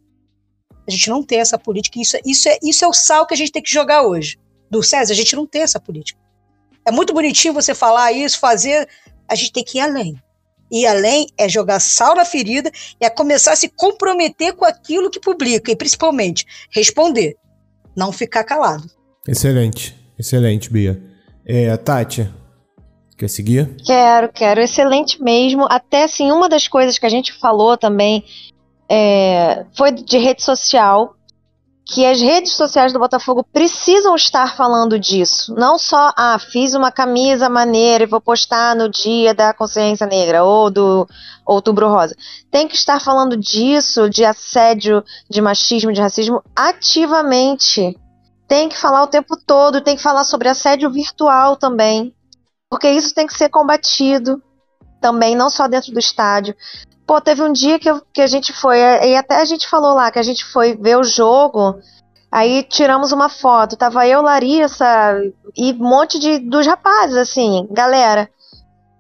[0.87, 2.01] A gente não tem essa política.
[2.01, 4.39] Isso, isso, é, isso é o sal que a gente tem que jogar hoje.
[4.71, 6.19] Do César, a gente não tem essa política.
[6.85, 8.89] É muito bonitinho você falar isso, fazer.
[9.29, 10.21] A gente tem que ir além
[10.73, 15.21] ir além é jogar sal na ferida, é começar a se comprometer com aquilo que
[15.21, 17.37] publica e principalmente responder,
[17.97, 18.85] não ficar calado.
[19.27, 21.03] Excelente, excelente, Bia.
[21.45, 22.29] É, Tati,
[23.17, 23.77] quer seguir?
[23.85, 25.67] Quero, quero, excelente mesmo.
[25.69, 28.25] Até assim, uma das coisas que a gente falou também
[28.89, 31.17] é, foi de rede social
[31.85, 35.55] que as redes sociais do Botafogo precisam estar falando disso.
[35.55, 40.45] Não só, ah, fiz uma camisa maneira e vou postar no dia da consciência negra
[40.45, 41.09] ou do
[41.45, 42.17] outubro rosa.
[42.51, 47.99] Tem que estar falando disso, de assédio, de machismo, de racismo, ativamente.
[48.47, 52.15] Tem que falar o tempo todo, tem que falar sobre assédio virtual também.
[52.71, 54.41] Porque isso tem que ser combatido
[55.01, 56.55] também, não só dentro do estádio.
[57.07, 59.95] Pô, teve um dia que, eu, que a gente foi, e até a gente falou
[59.95, 61.79] lá que a gente foi ver o jogo,
[62.31, 65.21] aí tiramos uma foto, tava eu, Larissa
[65.57, 68.31] e um monte de, dos rapazes, assim, galera.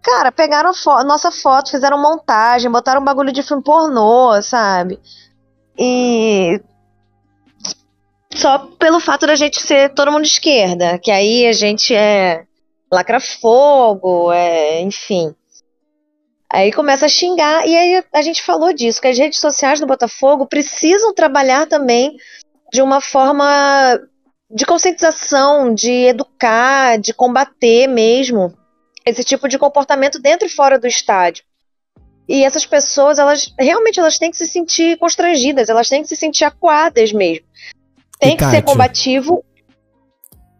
[0.02, 4.98] cara, pegaram fo nossa foto, fizeram montagem, botaram um bagulho de filme pornô, sabe?
[5.78, 6.60] E
[8.34, 12.44] só pelo fato da gente ser todo mundo de esquerda, que aí a gente é
[12.92, 15.34] lacra fogo, é, enfim.
[16.52, 19.86] Aí começa a xingar, e aí a gente falou disso, que as redes sociais do
[19.86, 22.14] Botafogo precisam trabalhar também
[22.70, 23.98] de uma forma
[24.50, 28.52] de conscientização, de educar, de combater mesmo
[29.06, 31.42] esse tipo de comportamento dentro e fora do estádio.
[32.28, 36.16] E essas pessoas, elas realmente elas têm que se sentir constrangidas, elas têm que se
[36.16, 37.46] sentir acuadas mesmo.
[38.20, 39.42] Tem E, que ser combativo.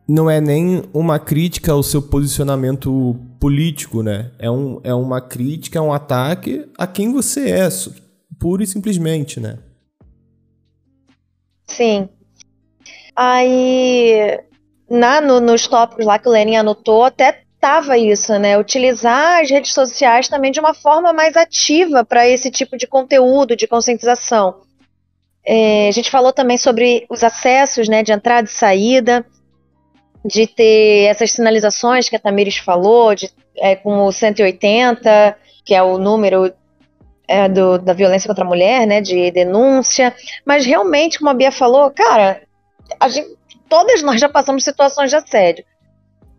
[0.09, 4.33] Não é nem uma crítica ao seu posicionamento político, né?
[4.39, 7.69] É, um, é uma crítica, é um ataque a quem você é,
[8.39, 9.59] pura e simplesmente, né?
[11.67, 12.09] Sim.
[13.15, 14.41] Aí,
[14.91, 18.59] na, no- nos tópicos lá que o Lenin anotou, até tava isso, né?
[18.59, 23.55] Utilizar as redes sociais também de uma forma mais ativa para esse tipo de conteúdo,
[23.57, 24.63] de conscientização.
[25.47, 29.25] É, a gente falou também sobre os acessos, né, de entrada e saída,
[30.25, 35.83] de ter essas sinalizações que a Tamires falou, de, é, com o 180, que é
[35.83, 36.53] o número
[37.29, 40.15] é, do- da violência contra a mulher, né, de denúncia.
[40.45, 42.43] Mas realmente, como a Bia falou, cara,
[43.09, 43.37] gente,
[43.69, 45.65] todas nós já passamos situações de assédio.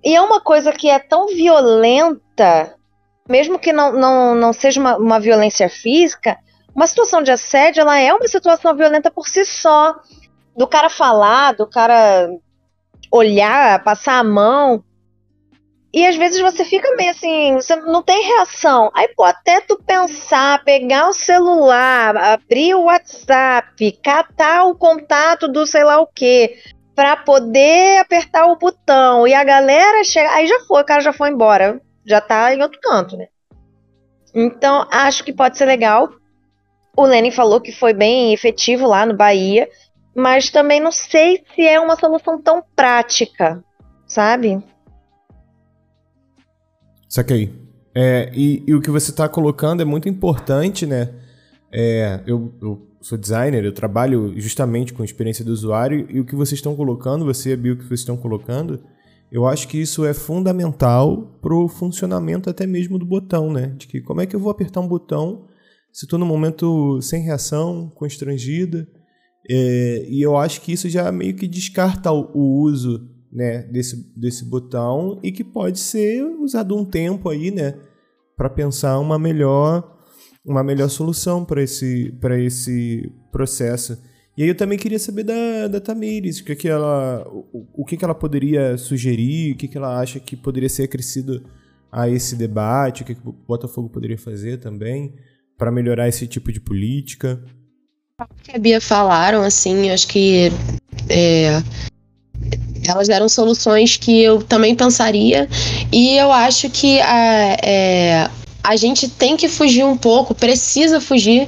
[0.03, 2.75] E é uma coisa que é tão violenta,
[3.27, 6.37] mesmo que não, não, não seja uma, uma violência física,
[6.75, 9.95] uma situação de assédio, ela é uma situação violenta por si só.
[10.55, 12.29] Do cara falar, do cara
[13.13, 14.83] olhar, passar a mão.
[15.93, 18.89] E às vezes você fica meio assim, você não tem reação.
[18.95, 25.67] Aí, pô, até tu pensar, pegar o celular, abrir o WhatsApp, catar o contato do
[25.67, 26.57] sei lá o quê,
[26.95, 30.33] pra poder apertar o botão e a galera chegar.
[30.33, 31.79] Aí já foi, o cara já foi embora.
[32.03, 33.27] Já tá em outro canto, né?
[34.33, 36.09] Então, acho que pode ser legal.
[36.97, 39.69] O Lenin falou que foi bem efetivo lá no Bahia,
[40.15, 43.63] mas também não sei se é uma solução tão prática,
[44.07, 44.61] sabe?
[47.09, 47.53] Saquei.
[47.95, 51.13] É, e, e o que você está colocando é muito importante, né?
[51.71, 56.35] É, eu, eu sou designer, eu trabalho justamente com experiência do usuário e o que
[56.35, 58.83] vocês estão colocando, você e a Bill, que vocês estão colocando,
[59.31, 63.73] eu acho que isso é fundamental para o funcionamento até mesmo do botão, né?
[63.77, 65.47] De que como é que eu vou apertar um botão
[65.91, 68.87] se estou num momento sem reação, constrangida,
[69.49, 74.11] é, e eu acho que isso já meio que descarta o, o uso né, desse,
[74.15, 77.75] desse botão e que pode ser usado um tempo aí, né,
[78.37, 79.91] para pensar uma melhor
[80.45, 83.97] uma melhor solução para esse para esse processo.
[84.35, 87.85] E aí eu também queria saber da, da Tamires, o que, que ela o, o
[87.85, 91.43] que, que ela poderia sugerir, o que, que ela acha que poderia ser acrescido
[91.91, 95.13] a esse debate, o que, que o Botafogo poderia fazer também
[95.57, 97.43] para melhorar esse tipo de política.
[98.43, 100.51] Que a Bia falaram, assim, acho que
[101.09, 101.61] é,
[102.87, 105.47] elas deram soluções que eu também pensaria.
[105.91, 108.29] E eu acho que a, é,
[108.63, 111.47] a gente tem que fugir um pouco, precisa fugir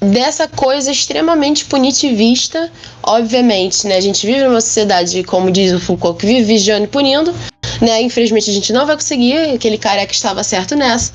[0.00, 2.70] dessa coisa extremamente punitivista,
[3.02, 3.96] obviamente, né?
[3.96, 7.34] A gente vive numa sociedade, como diz o Foucault, que vive vigiando e punindo,
[7.80, 8.00] né?
[8.02, 11.12] Infelizmente a gente não vai conseguir, aquele cara que estava certo nessa.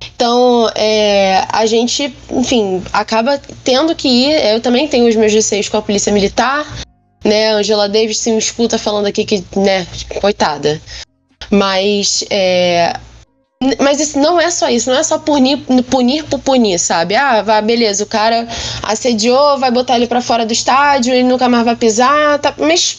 [0.00, 4.54] Então, é, a gente, enfim, acaba tendo que ir.
[4.54, 6.66] Eu também tenho os meus receios com a polícia militar,
[7.24, 7.50] né?
[7.50, 9.86] Angela Davis se me escuta falando aqui que, né,
[10.20, 10.80] coitada.
[11.50, 12.98] Mas, é,
[13.80, 17.14] mas isso não é só isso, não é só punir, punir por punir, sabe?
[17.14, 18.46] Ah, vai, beleza, o cara
[18.82, 22.98] assediou, vai botar ele pra fora do estádio, ele nunca mais vai pisar, tá, mas.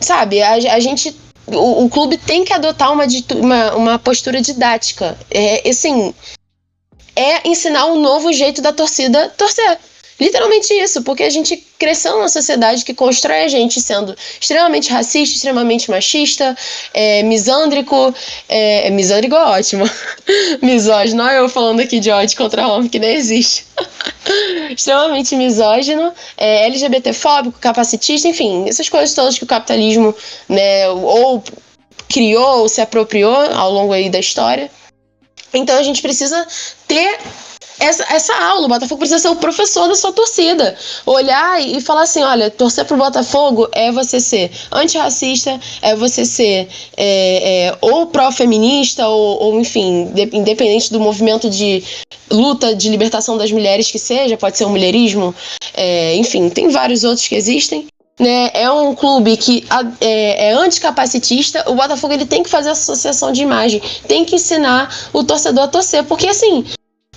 [0.00, 1.16] Sabe, a, a gente
[1.46, 5.16] o, o clube tem que adotar uma, uma, uma postura didática.
[5.30, 6.14] É, assim,
[7.14, 9.78] é ensinar um novo jeito da torcida torcer.
[10.18, 15.36] Literalmente isso, porque a gente cresceu numa sociedade que constrói a gente sendo extremamente racista,
[15.36, 16.56] extremamente machista,
[16.94, 18.14] é, misândrico.
[18.48, 19.84] É, é, misândrico é ótimo.
[20.62, 23.66] Misógino, olha eu falando aqui de ódio contra homem que nem existe.
[24.70, 30.14] extremamente misógino, é, LGBTfóbico, capacitista, enfim, essas coisas todas que o capitalismo
[30.48, 31.42] né, ou
[32.08, 34.70] criou ou se apropriou ao longo aí da história.
[35.52, 36.46] Então a gente precisa
[36.86, 37.18] ter
[37.78, 38.66] essa, essa aula.
[38.66, 40.76] O Botafogo precisa ser o professor da sua torcida.
[41.04, 46.68] Olhar e falar assim: olha, torcer pro Botafogo é você ser antirracista, é você ser
[46.96, 51.82] é, é, ou pró-feminista, ou, ou, enfim, de- independente do movimento de
[52.30, 55.34] luta de libertação das mulheres que seja, pode ser o mulherismo,
[55.74, 57.86] é, enfim, tem vários outros que existem.
[58.18, 59.62] né, é um clube que
[60.00, 64.88] é, é anticapacitista, o Botafogo ele tem que fazer associação de imagem, tem que ensinar
[65.12, 66.64] o torcedor a torcer, porque assim,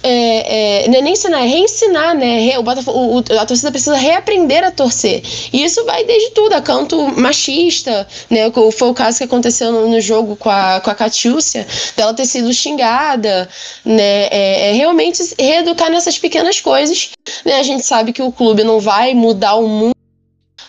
[0.01, 2.57] é, é, é nem ensinar, é reensinar, né?
[2.57, 5.21] O Botafogo, o, a torcida precisa reaprender a torcer.
[5.51, 8.51] E isso vai desde tudo, a canto machista, né?
[8.51, 12.25] Foi o caso que aconteceu no, no jogo com a, com a Catiúcia, dela ter
[12.25, 13.49] sido xingada,
[13.83, 14.27] né?
[14.27, 17.11] É, é, realmente reeducar nessas pequenas coisas.
[17.43, 17.59] Né?
[17.59, 19.95] A gente sabe que o clube não vai mudar o mundo.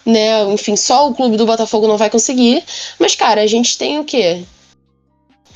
[0.05, 2.65] Né, enfim, só o clube do Botafogo não vai conseguir.
[2.99, 4.43] Mas, cara, a gente tem o quê?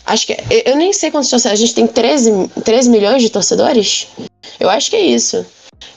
[0.06, 0.36] Acho que.
[0.64, 1.60] Eu nem sei quantos torcedores.
[1.60, 4.08] A gente tem 13, 13 milhões de torcedores?
[4.60, 5.44] Eu acho que é isso.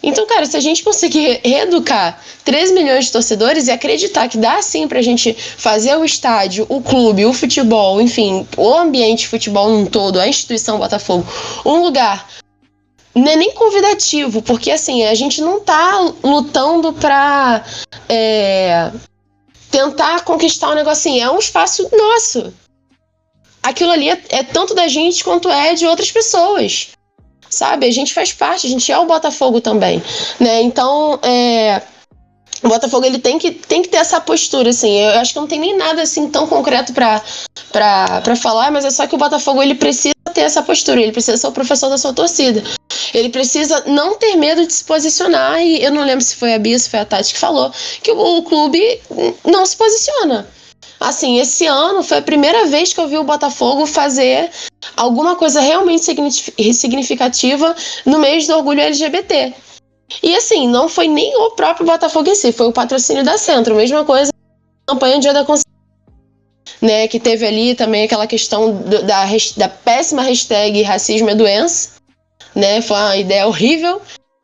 [0.01, 4.61] Então, cara, se a gente conseguir reeducar 13 milhões de torcedores e acreditar que dá
[4.61, 9.69] sim pra gente fazer o estádio, o clube, o futebol, enfim, o ambiente de futebol
[9.69, 11.25] num todo, a instituição Botafogo,
[11.65, 12.27] um lugar
[13.13, 17.65] não é nem convidativo, porque assim, a gente não tá lutando pra
[18.07, 18.91] é,
[19.71, 22.53] tentar conquistar um negocinho, é um espaço nosso
[23.67, 26.89] aquilo ali é, é tanto da gente quanto é de outras pessoas.
[27.49, 27.85] Sabe?
[27.85, 30.03] A gente faz parte, a gente é o Botafogo também,
[30.37, 30.61] né?
[30.61, 31.81] Então, é,
[32.61, 34.99] o Botafogo ele tem que, tem que ter essa postura, assim.
[34.99, 39.07] Eu acho que não tem nem nada assim tão concreto para falar, mas é só
[39.07, 42.13] que o Botafogo ele precisa ter essa postura, ele precisa ser o professor da sua
[42.13, 42.61] torcida.
[43.13, 46.59] Ele precisa não ter medo de se posicionar, e eu não lembro se foi a
[46.59, 47.71] Bia, se foi a Tati que falou,
[48.03, 48.99] que o, o clube
[49.45, 50.47] não se posiciona.
[50.99, 54.49] Assim, esse ano foi a primeira vez que eu vi o Botafogo fazer
[54.95, 56.03] alguma coisa realmente
[56.73, 57.75] significativa
[58.05, 59.53] no mês do orgulho LGBT.
[60.23, 63.75] E assim, não foi nem o próprio Botafogo em si, foi o patrocínio da Centro.
[63.75, 64.31] Mesma coisa,
[64.87, 65.67] campanha Dia da Consciência.
[66.79, 69.25] Né, que teve ali também aquela questão do, da,
[69.55, 71.89] da péssima hashtag racismo é doença,
[72.53, 73.99] né, foi uma ideia horrível,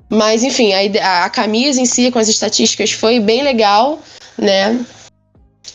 [0.09, 3.99] mas enfim, a, a camisa em si com as estatísticas foi bem legal,
[4.35, 4.83] né,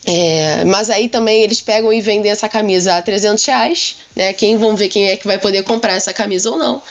[0.05, 4.33] é, mas aí também eles pegam e vendem essa camisa a 300 reais, né?
[4.33, 6.81] Quem vão ver quem é que vai poder comprar essa camisa ou não.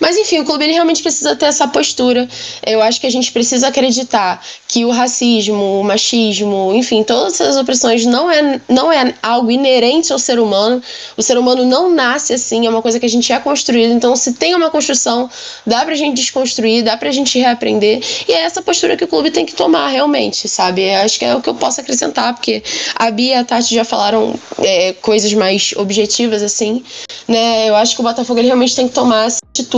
[0.00, 2.28] Mas enfim, o clube ele realmente precisa ter essa postura.
[2.66, 7.56] Eu acho que a gente precisa acreditar que o racismo, o machismo, enfim, todas essas
[7.56, 10.82] opressões não é, não é algo inerente ao ser humano.
[11.16, 13.92] O ser humano não nasce assim, é uma coisa que a gente é construído.
[13.92, 15.30] Então, se tem uma construção,
[15.66, 18.02] dá pra gente desconstruir, dá pra gente reaprender.
[18.28, 20.90] E é essa postura que o clube tem que tomar realmente, sabe?
[20.94, 22.62] Acho que é o que eu posso acrescentar, porque
[22.96, 26.82] a Bia e a Tati já falaram é, coisas mais objetivas, assim,
[27.28, 27.68] né?
[27.68, 29.73] Eu acho que o Botafogo ele realmente tem que tomar essa atitude.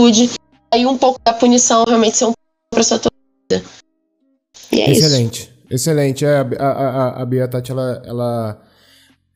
[0.71, 2.33] Aí um pouco da punição realmente ser um
[2.69, 3.67] pra sua torcida.
[4.71, 5.73] E é excelente, isso.
[5.73, 6.25] excelente.
[6.25, 8.61] É, a, a, a Bia Tati, ela, ela,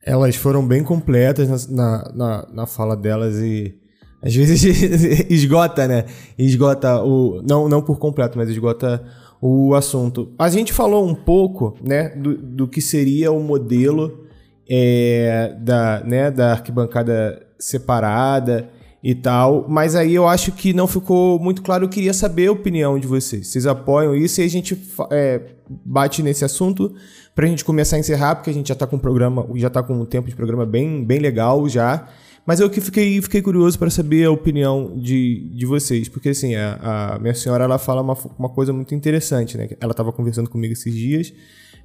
[0.04, 3.74] elas foram bem completas na, na, na fala delas e
[4.22, 4.62] às vezes
[5.28, 6.04] esgota, né?
[6.38, 7.42] Esgota o.
[7.42, 9.02] Não, não por completo, mas esgota
[9.40, 10.32] o assunto.
[10.38, 14.26] A gente falou um pouco, né, do, do que seria o modelo
[14.70, 18.68] é, da, né, da arquibancada separada
[19.02, 19.66] e tal.
[19.68, 21.84] Mas aí eu acho que não ficou muito claro.
[21.84, 23.48] Eu queria saber a opinião de vocês.
[23.48, 24.80] Vocês apoiam isso e a gente
[25.10, 26.94] é, bate nesse assunto
[27.34, 29.82] pra gente começar a encerrar, porque a gente já tá com um programa, já tá
[29.82, 32.08] com um tempo de programa bem, bem legal já.
[32.44, 36.56] Mas eu que fiquei, fiquei curioso para saber a opinião de, de vocês, porque assim,
[36.56, 39.68] a, a minha senhora ela fala uma, uma coisa muito interessante, né?
[39.80, 41.32] Ela estava conversando comigo esses dias.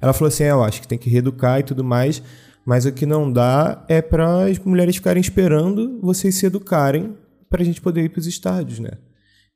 [0.00, 2.22] Ela falou assim: é, eu acho que tem que reeducar e tudo mais.
[2.68, 7.16] Mas o que não dá é para as mulheres ficarem esperando vocês se educarem
[7.48, 8.90] para a gente poder ir para os estádios, né?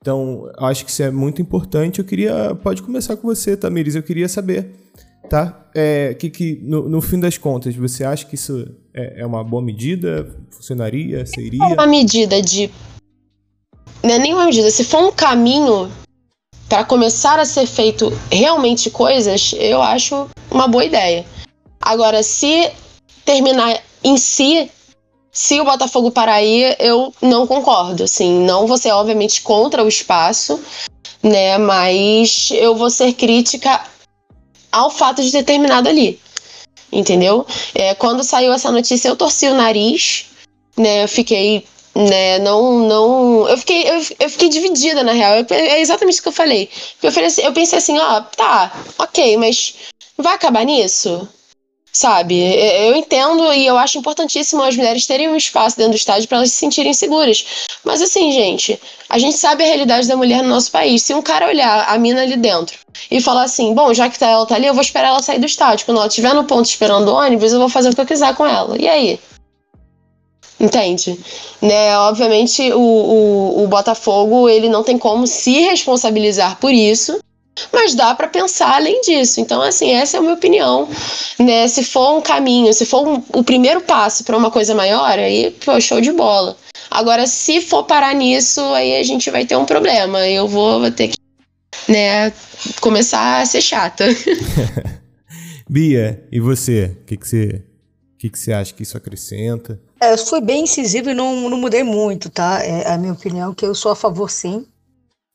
[0.00, 1.98] Então, acho que isso é muito importante.
[1.98, 2.54] Eu queria.
[2.54, 3.94] Pode começar com você, Tamires.
[3.94, 4.70] Eu queria saber,
[5.28, 5.68] tá?
[5.74, 9.44] É, que, que no, no fim das contas, você acha que isso é, é uma
[9.44, 10.34] boa medida?
[10.50, 11.26] Funcionaria?
[11.26, 11.62] Seria?
[11.62, 12.70] É uma medida de.
[14.02, 14.70] Não é nenhuma medida.
[14.70, 15.92] Se for um caminho
[16.66, 21.26] para começar a ser feito realmente coisas, eu acho uma boa ideia.
[21.78, 22.70] Agora, se
[23.24, 24.70] terminar em si,
[25.30, 28.04] se o Botafogo parar aí, eu não concordo.
[28.04, 30.60] Assim, não vou ser, obviamente, contra o espaço,
[31.22, 31.56] né?
[31.58, 33.80] Mas eu vou ser crítica
[34.70, 36.20] ao fato de ter terminado ali.
[36.92, 37.46] Entendeu?
[37.74, 40.26] É, quando saiu essa notícia, eu torci o nariz,
[40.76, 41.04] né?
[41.04, 41.64] Eu fiquei
[41.94, 46.28] né, não, não, eu fiquei, eu, eu fiquei dividida na real, é exatamente isso que
[46.28, 46.70] eu falei,
[47.02, 49.74] eu, falei assim, eu pensei assim, ó, tá, ok, mas
[50.16, 51.28] vai acabar nisso?
[51.95, 52.40] Sabe?
[52.88, 56.38] Eu entendo e eu acho importantíssimo as mulheres terem um espaço dentro do estádio para
[56.38, 57.45] elas se sentirem seguras.
[57.84, 58.80] Mas assim, gente,
[59.11, 61.03] a gente sabe a realidade da mulher no nosso país.
[61.03, 62.78] Se um cara olhar a mina ali dentro
[63.11, 65.38] e falar assim: bom, já que tá, ela tá ali, eu vou esperar ela sair
[65.38, 65.84] do estádio.
[65.84, 68.34] Quando ela estiver no ponto esperando o ônibus, eu vou fazer o que eu quiser
[68.34, 68.74] com ela.
[68.80, 69.20] E aí?
[70.59, 71.20] Entende?
[71.61, 71.99] Né?
[71.99, 77.20] Obviamente, o, o, o Botafogo ele não tem como se responsabilizar por isso
[77.72, 79.40] mas dá para pensar além disso.
[79.40, 80.88] Então, assim, essa é a minha opinião,
[81.38, 81.68] né?
[81.68, 85.50] Se for um caminho, se for um, o primeiro passo para uma coisa maior, aí,
[85.64, 86.57] pô, show de bola.
[86.90, 90.26] Agora, se for parar nisso, aí a gente vai ter um problema.
[90.28, 91.16] Eu vou, vou ter que,
[91.88, 92.32] né,
[92.80, 94.05] começar a ser chata.
[95.68, 96.96] Bia, e você?
[97.03, 97.62] O que, que você.
[98.14, 99.80] O que, que você acha que isso acrescenta?
[100.00, 102.62] É, eu fui bem incisivo e não, não mudei muito, tá?
[102.62, 104.64] É a minha opinião que eu sou a favor sim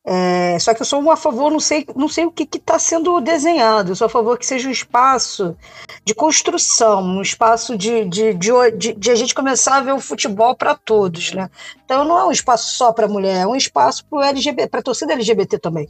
[0.10, 3.20] é, só que eu sou a favor, não sei, não sei o que está sendo
[3.20, 5.53] desenhado, eu sou a favor que seja um espaço
[6.05, 9.99] de construção, um espaço de, de, de, de, de a gente começar a ver o
[9.99, 11.34] futebol para todos.
[11.34, 11.49] Né?
[11.84, 15.60] Então não é um espaço só para mulher, é um espaço para a torcida LGBT
[15.60, 15.89] também.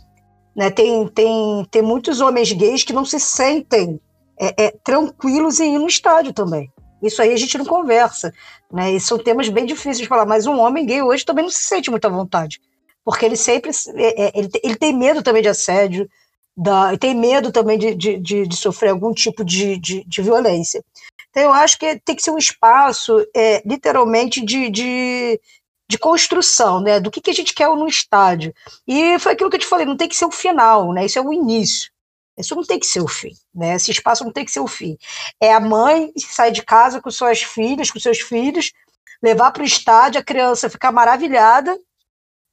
[0.55, 0.71] Né?
[0.71, 4.01] Tem, tem, tem muitos homens gays que não se sentem
[4.39, 6.71] é, é, tranquilos em ir no estádio também.
[7.03, 8.33] Isso aí a gente não conversa.
[8.73, 8.93] Né?
[8.93, 11.61] E são temas bem difíceis de falar, mas um homem gay hoje também não se
[11.61, 12.59] sente muita vontade
[13.07, 16.09] porque ele sempre é, é, ele, ele tem medo também de assédio,
[16.57, 20.83] da, tem medo também de, de, de, de sofrer algum tipo de, de, de, violência.
[21.29, 25.39] Então eu acho que tem que ser um espaço é, literalmente de, de,
[25.89, 26.99] de construção, né?
[26.99, 28.53] Do que, que a gente quer no estádio.
[28.85, 31.05] E foi aquilo que eu te falei, não tem que ser o final, né?
[31.05, 31.89] Isso é o início.
[32.37, 33.75] Isso não tem que ser o fim, né?
[33.75, 34.97] Esse espaço não tem que ser o fim.
[35.41, 38.73] É a mãe que sai de casa com suas filhas, com seus filhos,
[39.23, 41.79] levar para o estádio, a criança ficar maravilhada,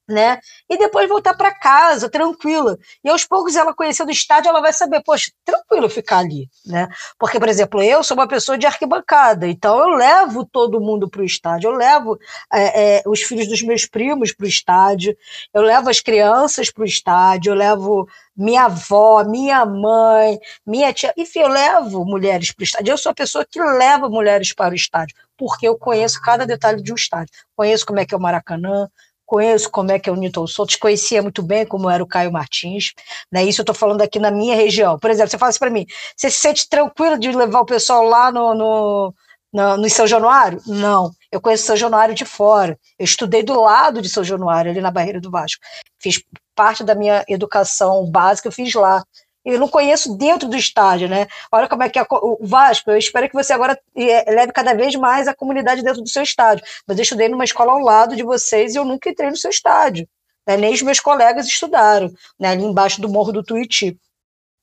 [0.09, 0.39] né?
[0.69, 2.79] E depois voltar para casa, tranquila.
[3.03, 6.89] E aos poucos ela conhecendo o estádio, ela vai saber, poxa, tranquilo ficar ali, né?
[7.19, 11.23] Porque, por exemplo, eu sou uma pessoa de arquibancada, então eu levo todo mundo para
[11.23, 12.19] o estádio, eu levo
[12.53, 15.17] é, é, os filhos dos meus primos para o estádio,
[15.53, 21.15] eu levo as crianças para o estádio, eu levo minha avó, minha mãe, minha tia,
[21.17, 22.93] enfim, eu levo mulheres para o estádio.
[22.93, 26.83] Eu sou a pessoa que leva mulheres para o estádio, porque eu conheço cada detalhe
[26.83, 27.33] de um estádio.
[27.57, 28.89] Conheço como é que é o Maracanã,
[29.27, 32.33] conheço como é que é o Newton Santos, conhecia muito bem como era o Caio
[32.33, 32.93] Martins,
[33.31, 33.45] né?
[33.45, 34.99] Isso eu estou falando aqui na minha região.
[34.99, 38.05] Por exemplo, você fala assim para mim, você se sente tranquilo de levar o pessoal
[38.05, 39.14] lá no, no,
[39.53, 40.61] no, no São Januário?
[40.66, 42.79] Não, eu conheço São Januário de fora.
[42.99, 45.62] Eu estudei do lado de São Januário, ali na Barreira do Vasco.
[45.99, 46.22] Fiz
[46.55, 49.03] parte da minha educação básica, eu fiz lá
[49.45, 51.26] eu não conheço dentro do estádio, né?
[51.53, 52.90] Olha como é que é o Vasco.
[52.90, 56.22] Eu espero que você agora é, leve cada vez mais a comunidade dentro do seu
[56.22, 56.64] estádio.
[56.86, 59.51] Mas eu estudei numa escola ao lado de vocês e eu nunca entrei no seu
[59.51, 60.09] estádio.
[60.47, 60.57] Né?
[60.57, 62.49] Nem os meus colegas estudaram, né?
[62.49, 63.99] ali embaixo do morro do Tuiuti.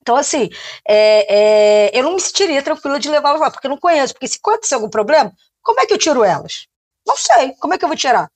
[0.02, 0.50] Então, assim,
[0.88, 4.14] é, é, eu não me sentiria tranquila de levá-las lá, porque eu não conheço.
[4.14, 6.66] Porque se acontecer algum problema, como é que eu tiro elas?
[7.06, 7.54] Não sei.
[7.60, 8.30] Como é que eu vou tirar?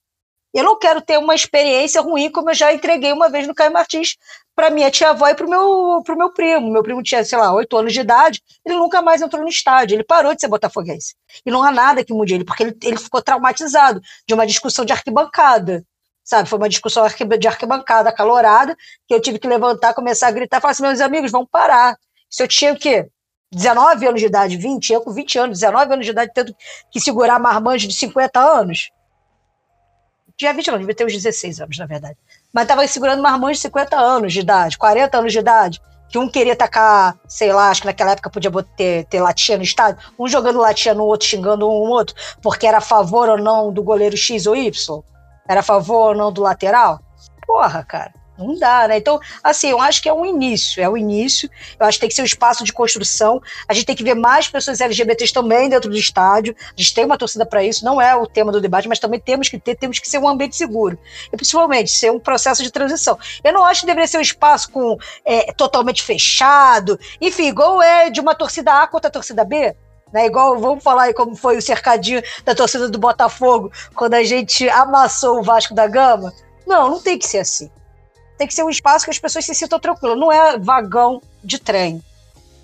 [0.56, 3.74] Eu não quero ter uma experiência ruim como eu já entreguei uma vez no Caio
[3.74, 4.16] Martins
[4.56, 6.72] para minha tia-avó e para o meu, pro meu primo.
[6.72, 9.96] Meu primo tinha, sei lá, oito anos de idade, ele nunca mais entrou no estádio,
[9.96, 11.14] ele parou de ser botafoguense.
[11.46, 14.86] E não há nada que mude ele, porque ele, ele ficou traumatizado de uma discussão
[14.86, 15.84] de arquibancada.
[16.24, 17.06] Sabe, foi uma discussão
[17.38, 21.32] de arquibancada acalorada, que eu tive que levantar, começar a gritar, falar assim, meus amigos,
[21.32, 21.98] vamos parar.
[22.30, 23.10] Se eu tinha o quê?
[23.52, 26.56] 19 anos de idade, 20, eu com 20 anos, 19 anos de idade, tendo
[26.90, 28.90] que segurar marmanjo de 50 anos,
[30.38, 32.18] tinha 20 anos, devia ter uns 16 anos, na verdade.
[32.54, 36.18] Mas estava segurando uma irmã de 50 anos de idade, 40 anos de idade, que
[36.18, 40.02] um queria tacar, sei lá, acho que naquela época podia ter, ter latinha no estádio,
[40.20, 43.84] um jogando latinha no outro, xingando um outro, porque era a favor ou não do
[43.84, 45.02] goleiro X ou Y?
[45.48, 47.00] Era a favor ou não do lateral?
[47.46, 48.14] Porra, cara.
[48.38, 48.98] Não dá, né?
[48.98, 51.50] Então, assim, eu acho que é um início, é o um início.
[51.80, 53.42] Eu acho que tem que ser um espaço de construção.
[53.68, 56.54] A gente tem que ver mais pessoas LGBTs também dentro do estádio.
[56.68, 59.20] A gente tem uma torcida para isso, não é o tema do debate, mas também
[59.20, 61.00] temos que ter, temos que ser um ambiente seguro.
[61.32, 63.18] E principalmente ser um processo de transição.
[63.42, 68.10] Eu não acho que deveria ser um espaço com é, totalmente fechado, enfim, igual é
[68.10, 69.76] de uma torcida A contra a torcida B.
[70.14, 74.24] Né, igual, vamos falar aí como foi o cercadinho da torcida do Botafogo quando a
[74.24, 76.32] gente amassou o Vasco da Gama.
[76.66, 77.70] Não, não tem que ser assim
[78.38, 80.18] tem que ser um espaço que as pessoas se sintam tranquilas.
[80.18, 82.04] Não é vagão de trem,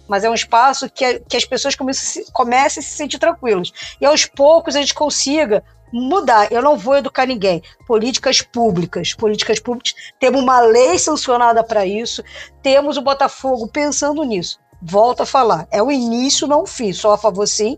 [0.08, 3.72] mas é um espaço que, que as pessoas comecem, comecem a se sentir tranquilas.
[4.00, 6.52] E aos poucos a gente consiga mudar.
[6.52, 7.62] Eu não vou educar ninguém.
[7.88, 9.14] Políticas públicas.
[9.14, 9.94] Políticas públicas.
[10.20, 12.24] Temos uma lei sancionada para isso.
[12.62, 14.60] Temos o Botafogo pensando nisso.
[14.82, 15.68] Volto a falar.
[15.70, 16.94] É o início, não o fim.
[16.94, 17.78] Só a favor, sim.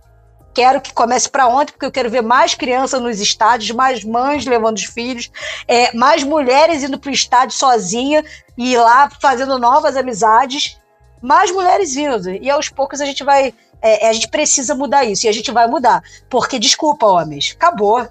[0.53, 4.45] Quero que comece para ontem, porque eu quero ver mais crianças nos estádios, mais mães
[4.45, 5.31] levando os filhos,
[5.67, 8.23] é, mais mulheres indo para o estádio sozinha
[8.57, 10.77] e lá fazendo novas amizades,
[11.21, 12.29] mais mulheres indo.
[12.29, 13.53] E aos poucos a gente vai.
[13.81, 16.01] É, a gente precisa mudar isso e a gente vai mudar.
[16.29, 18.07] Porque, desculpa, homens, acabou.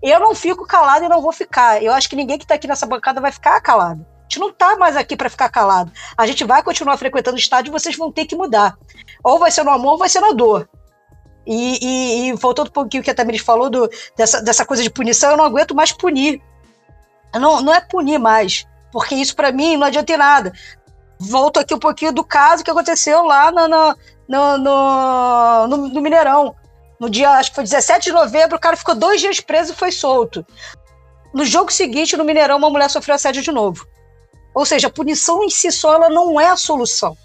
[0.00, 1.82] Eu não fico calado e não vou ficar.
[1.82, 4.06] Eu acho que ninguém que está aqui nessa bancada vai ficar calado.
[4.20, 5.90] A gente não está mais aqui para ficar calado.
[6.16, 8.76] A gente vai continuar frequentando o estádio e vocês vão ter que mudar.
[9.24, 10.68] Ou vai ser no amor ou vai ser na dor.
[11.50, 14.90] E, e, e voltando um pouquinho que a Tamiris falou do, dessa, dessa coisa de
[14.90, 16.42] punição, eu não aguento mais punir.
[17.34, 20.52] Não, não é punir mais, porque isso para mim não adianta em nada.
[21.18, 23.96] volto aqui um pouquinho do caso que aconteceu lá no, no,
[24.28, 26.54] no, no, no Mineirão.
[27.00, 29.76] No dia, acho que foi 17 de novembro, o cara ficou dois dias preso e
[29.76, 30.44] foi solto.
[31.32, 33.86] No jogo seguinte, no Mineirão, uma mulher sofreu assédio de novo.
[34.54, 37.16] Ou seja, a punição em si só ela não é a solução.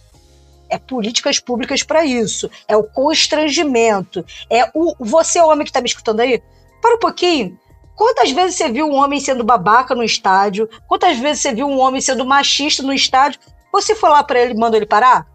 [0.69, 2.49] É políticas públicas para isso.
[2.67, 4.25] É o constrangimento.
[4.49, 6.41] É o você homem que está me escutando aí.
[6.81, 7.57] Para um pouquinho.
[7.95, 10.67] Quantas vezes você viu um homem sendo babaca no estádio?
[10.87, 13.39] Quantas vezes você viu um homem sendo machista no estádio?
[13.71, 15.27] Você foi lá para ele mandou ele parar?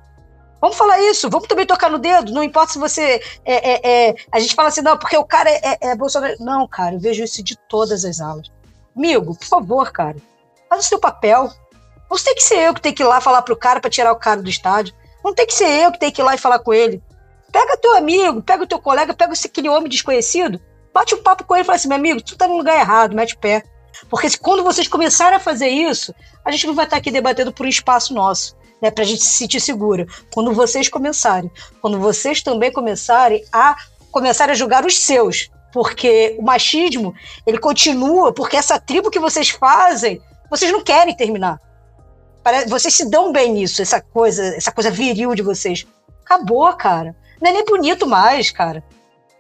[0.60, 3.22] Vamos falar isso, vamos também tocar no dedo, não importa se você.
[3.44, 6.34] É, é, é, a gente fala assim, não, porque o cara é, é, é Bolsonaro.
[6.40, 8.50] Não, cara, eu vejo isso de todas as aulas.
[8.96, 10.16] Amigo, por favor, cara,
[10.68, 11.48] faz o seu papel.
[12.10, 14.10] Não tem que ser eu que tenho que ir lá falar pro cara para tirar
[14.12, 14.94] o cara do estádio.
[15.24, 17.02] Não tem que ser eu que tenho que ir lá e falar com ele.
[17.52, 20.60] Pega teu amigo, pega o teu colega, pega aquele homem desconhecido,
[20.92, 23.16] bate um papo com ele e fala assim: meu amigo, tu tá no lugar errado,
[23.16, 23.62] mete o pé.
[24.08, 26.14] Porque quando vocês começarem a fazer isso,
[26.44, 29.22] a gente não vai estar aqui debatendo por um espaço nosso né, para a gente
[29.22, 30.06] se sentir segura.
[30.32, 31.50] Quando vocês começarem,
[31.80, 33.76] quando vocês também começarem a
[34.10, 37.14] começarem a julgar os seus, porque o machismo
[37.46, 41.60] ele continua, porque essa tribo que vocês fazem, vocês não querem terminar.
[42.68, 45.86] Vocês se dão bem nisso, essa coisa, essa coisa viril de vocês.
[46.24, 47.14] Acabou, cara.
[47.40, 48.82] Não é nem bonito mais, cara.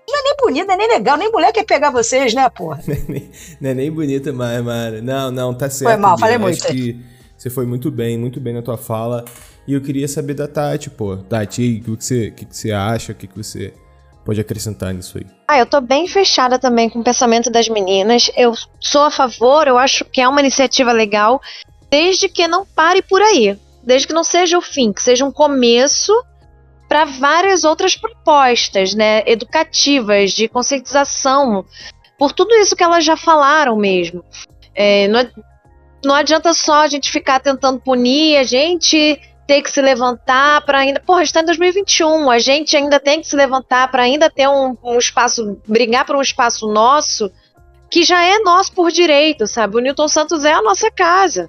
[0.08, 2.82] Não é nem bonito, não é nem legal, nem mulher quer pegar vocês, né, porra?
[3.60, 5.02] não é nem bonito mais, mano.
[5.02, 5.90] Não, não, tá certo.
[5.90, 6.64] Foi mal, falei muito.
[6.64, 6.98] Acho que
[7.36, 9.24] você foi muito bem, muito bem na tua fala.
[9.66, 11.18] E eu queria saber da Tati, pô.
[11.18, 13.12] Tati, o que você, o que você acha?
[13.12, 13.74] O que você
[14.24, 15.26] pode acrescentar nisso aí?
[15.46, 18.30] Ah, eu tô bem fechada também com o pensamento das meninas.
[18.36, 21.40] Eu sou a favor, eu acho que é uma iniciativa legal,
[21.90, 23.58] desde que não pare por aí.
[23.82, 26.12] Desde que não seja o fim, que seja um começo
[26.88, 31.64] para várias outras propostas, né, educativas, de conscientização,
[32.18, 34.24] por tudo isso que elas já falaram mesmo.
[34.74, 35.28] É, não,
[36.04, 40.78] não adianta só a gente ficar tentando punir, a gente tem que se levantar para
[40.80, 41.00] ainda.
[41.00, 44.76] Porra, está em 2021, a gente ainda tem que se levantar para ainda ter um,
[44.82, 47.30] um espaço, brigar por um espaço nosso
[47.90, 49.76] que já é nosso por direito, sabe?
[49.76, 51.48] O Newton Santos é a nossa casa.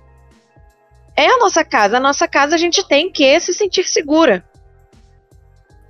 [1.20, 1.98] É a nossa casa.
[1.98, 4.42] A nossa casa a gente tem que se sentir segura.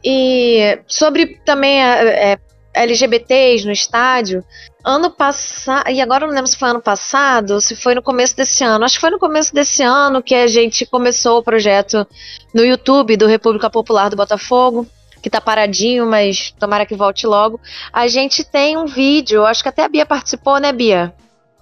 [0.04, 2.40] E sobre também a, é,
[2.74, 4.44] LGBTs no estádio,
[4.84, 8.64] ano passado, e agora não lembro se foi ano passado se foi no começo desse
[8.64, 8.84] ano.
[8.84, 12.08] Acho que foi no começo desse ano que a gente começou o projeto
[12.52, 14.88] no YouTube do República Popular do Botafogo,
[15.22, 17.62] que tá paradinho, mas tomara que volte logo.
[17.94, 21.14] A gente tem um vídeo, acho que até a Bia participou, né, Bia?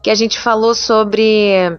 [0.02, 1.78] Que a gente falou sobre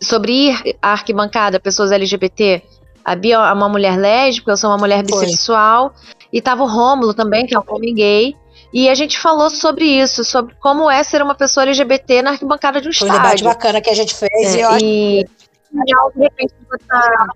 [0.00, 2.62] sobre ir à arquibancada, pessoas LGBT.
[3.04, 5.92] A Bia é uma mulher lésbica, eu sou uma mulher bissexual.
[5.94, 6.16] Foi.
[6.32, 8.36] E tava o Rômulo também, que é um homem gay.
[8.72, 12.80] E a gente falou sobre isso, sobre como é ser uma pessoa LGBT na arquibancada
[12.80, 13.20] de um Foi estádio.
[13.20, 14.54] um debate bacana que a gente fez.
[14.54, 17.26] É, e, eu de repente, botar...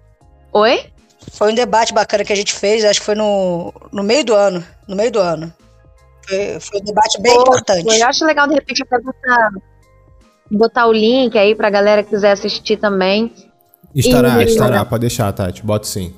[0.52, 0.86] Oi?
[1.32, 4.34] Foi um debate bacana que a gente fez, acho que foi no, no meio do
[4.34, 4.64] ano.
[4.86, 5.52] No meio do ano.
[6.28, 7.98] Foi, foi um debate bem Pô, importante.
[7.98, 9.50] Eu acho legal, de repente, até botar,
[10.50, 13.32] botar o link aí pra galera que quiser assistir também.
[13.94, 15.64] Estará, e, estará, pode deixar, Tati.
[15.64, 16.14] Bota sim.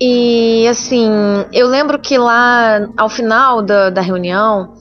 [0.00, 1.08] E assim,
[1.52, 4.74] eu lembro que lá ao final da, da reunião,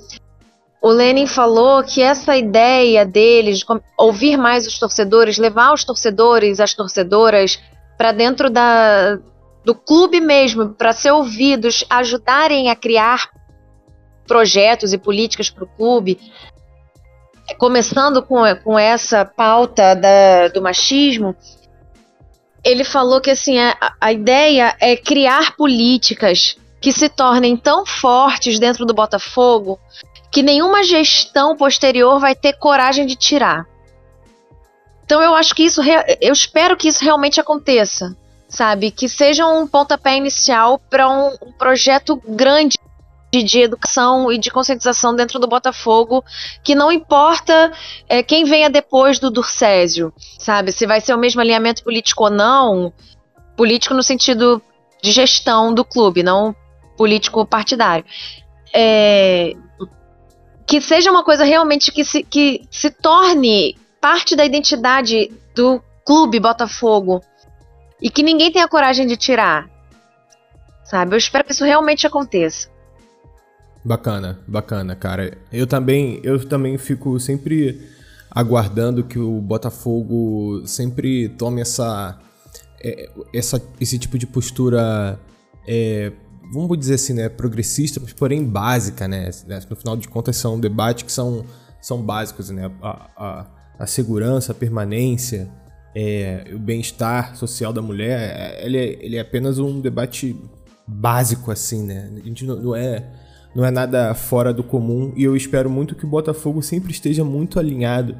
[0.81, 3.65] o Lenin falou que essa ideia deles de
[3.97, 7.59] ouvir mais os torcedores, levar os torcedores, as torcedoras
[7.97, 9.17] para dentro da,
[9.63, 13.29] do clube mesmo, para ser ouvidos, ajudarem a criar
[14.27, 16.19] projetos e políticas para o clube,
[17.57, 21.35] começando com, com essa pauta da, do machismo,
[22.63, 28.59] ele falou que assim a, a ideia é criar políticas que se tornem tão fortes
[28.59, 29.79] dentro do Botafogo
[30.31, 33.65] que nenhuma gestão posterior vai ter coragem de tirar.
[35.05, 35.81] Então eu acho que isso,
[36.19, 38.17] eu espero que isso realmente aconteça,
[38.49, 38.91] sabe?
[38.91, 42.74] Que seja um pontapé inicial para um, um projeto grande
[43.43, 46.23] de educação e de conscientização dentro do Botafogo,
[46.63, 47.71] que não importa
[48.07, 50.71] é, quem venha depois do Durcésio, sabe?
[50.71, 52.93] Se vai ser o mesmo alinhamento político ou não,
[53.55, 54.61] político no sentido
[55.01, 56.55] de gestão do clube, não
[56.97, 58.05] político partidário.
[58.73, 59.53] É,
[60.67, 66.39] que seja uma coisa realmente que se, que se torne parte da identidade do clube
[66.39, 67.21] Botafogo
[68.01, 69.69] e que ninguém tenha coragem de tirar.
[70.83, 71.15] Sabe?
[71.15, 72.69] Eu espero que isso realmente aconteça.
[73.85, 75.37] Bacana, bacana, cara.
[75.51, 77.87] Eu também, eu também fico sempre
[78.31, 82.19] aguardando que o Botafogo sempre tome essa,
[82.83, 85.19] é, essa esse tipo de postura,
[85.67, 86.11] é,
[86.51, 89.29] vamos dizer assim, né, progressista, mas porém básica, né?
[89.69, 91.45] No final de contas são debates que são,
[91.79, 92.71] são básicos, né?
[92.81, 93.45] A, a,
[93.79, 95.47] a segurança, a permanência
[95.95, 100.35] é, o bem-estar social da mulher, é, ele é, ele é apenas um debate
[100.85, 102.11] básico, assim, né?
[102.13, 103.07] A gente não, não, é,
[103.55, 107.23] não é nada fora do comum e eu espero muito que o Botafogo sempre esteja
[107.23, 108.17] muito alinhado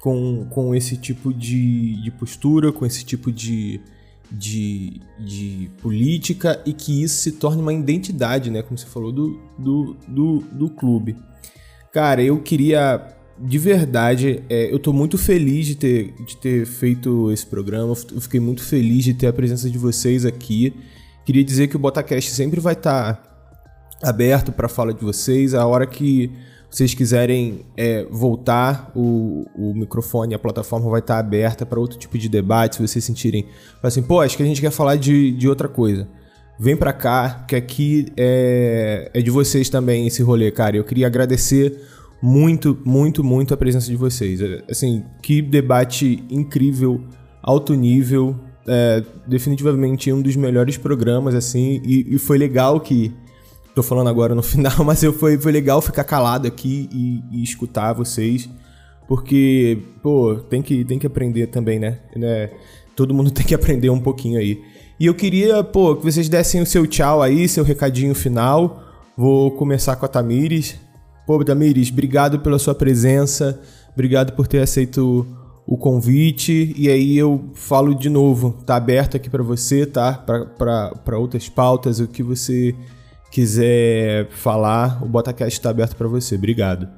[0.00, 3.80] com, com esse tipo de, de postura, com esse tipo de,
[4.28, 8.62] de, de política e que isso se torne uma identidade, né?
[8.62, 11.16] Como você falou, do, do, do, do clube.
[11.92, 17.30] Cara, eu queria de verdade, é, eu tô muito feliz de ter, de ter feito
[17.30, 17.94] esse programa.
[18.12, 20.74] Eu fiquei muito feliz de ter a presença de vocês aqui.
[21.24, 23.31] Queria dizer que o Botacast sempre vai estar tá
[24.02, 25.54] aberto para fala de vocês.
[25.54, 26.30] A hora que
[26.70, 31.98] vocês quiserem é, voltar, o, o microfone, a plataforma vai estar tá aberta para outro
[31.98, 32.76] tipo de debate.
[32.76, 33.46] Se vocês sentirem
[33.82, 36.08] assim, pô, acho que a gente quer falar de, de outra coisa.
[36.58, 40.76] Vem para cá, que aqui é, é de vocês também esse rolê, cara.
[40.76, 41.80] Eu queria agradecer
[42.22, 44.40] muito, muito, muito a presença de vocês.
[44.40, 47.00] É, assim, que debate incrível,
[47.42, 53.12] alto nível, é, definitivamente um dos melhores programas, assim, e, e, foi legal que.
[53.74, 57.42] Tô falando agora no final, mas eu, foi, foi legal ficar calado aqui e, e,
[57.42, 58.48] escutar vocês,
[59.08, 61.98] porque, pô, tem que, tem que aprender também, né?
[62.14, 62.50] né?
[62.94, 64.62] Todo mundo tem que aprender um pouquinho aí.
[65.00, 68.82] E eu queria, pô, que vocês dessem o seu tchau aí, seu recadinho final.
[69.16, 70.76] Vou começar com a Tamires.
[71.26, 73.60] Pô, Damiris, obrigado pela sua presença,
[73.92, 75.26] obrigado por ter aceito
[75.66, 76.74] o convite.
[76.76, 80.12] E aí eu falo de novo, tá aberto aqui para você, tá?
[80.14, 82.74] Para outras pautas, o que você
[83.32, 86.34] quiser falar, o Botacast está aberto para você.
[86.34, 86.88] Obrigado.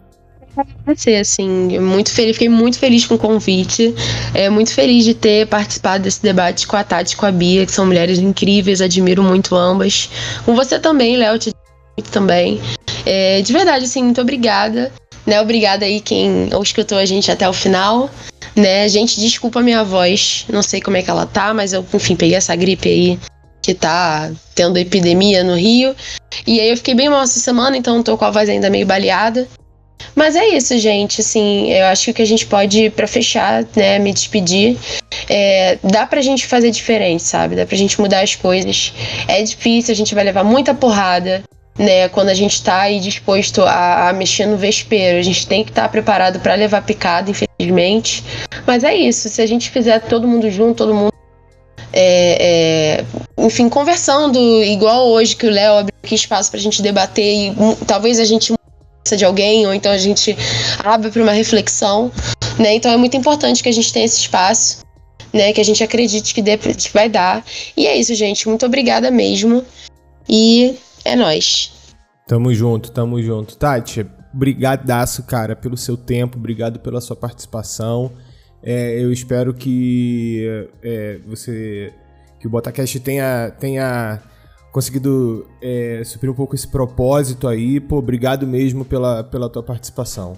[0.97, 3.93] Ser assim, muito feliz, fiquei muito feliz com o convite,
[4.33, 7.67] é muito feliz de ter participado desse debate com a Tati e com a Bia,
[7.67, 10.09] que são mulheres incríveis, admiro muito ambas.
[10.45, 11.53] Com você também, Léo, te
[11.97, 12.61] muito também.
[13.07, 14.93] É, de verdade, assim, muito obrigada.
[15.27, 15.41] Né?
[15.41, 18.11] Obrigada aí quem escutou a gente até o final.
[18.55, 18.89] Né?
[18.89, 20.45] Gente, desculpa a minha voz.
[20.49, 23.19] Não sei como é que ela tá, mas eu, enfim, peguei essa gripe aí
[23.63, 25.95] que tá tendo epidemia no Rio.
[26.47, 28.87] E aí eu fiquei bem mal essa semana, então tô com a voz ainda meio
[28.87, 29.49] baleada.
[30.15, 31.21] Mas é isso, gente.
[31.21, 34.77] Assim, eu acho que o que a gente pode, para fechar, né, me despedir,
[35.29, 37.57] é, dá pra gente fazer diferente, sabe?
[37.57, 38.93] Dá pra gente mudar as coisas.
[39.27, 41.43] É difícil, a gente vai levar muita porrada
[41.79, 42.09] né?
[42.09, 45.71] Quando a gente está aí disposto a, a, mexer no vespeiro, a gente tem que
[45.71, 48.25] estar tá preparado para levar picada, infelizmente.
[48.67, 51.14] Mas é isso, se a gente fizer todo mundo junto, todo mundo.
[51.97, 53.05] É, é,
[53.39, 57.51] enfim, conversando, igual hoje que o Léo abriu aqui espaço para a gente debater e
[57.51, 58.53] um, talvez a gente
[59.17, 60.37] de alguém, ou então a gente
[60.83, 62.11] abre para uma reflexão,
[62.59, 62.75] né?
[62.75, 64.79] Então é muito importante que a gente tenha esse espaço,
[65.33, 65.53] né?
[65.53, 67.45] Que a gente acredite que, dê, que vai dar.
[67.77, 68.49] E é isso, gente.
[68.49, 69.63] Muito obrigada mesmo.
[70.29, 71.71] E é nós.
[72.27, 73.57] Tamo junto, tamo junto.
[73.57, 78.11] Tati, brigadaço, cara, pelo seu tempo, obrigado pela sua participação.
[78.65, 81.93] É, eu espero que é, você,
[82.41, 84.23] que o Botacast tenha, tenha
[84.73, 87.79] conseguido é, suprir um pouco esse propósito aí.
[87.79, 90.37] Pô, obrigado mesmo pela, pela tua participação.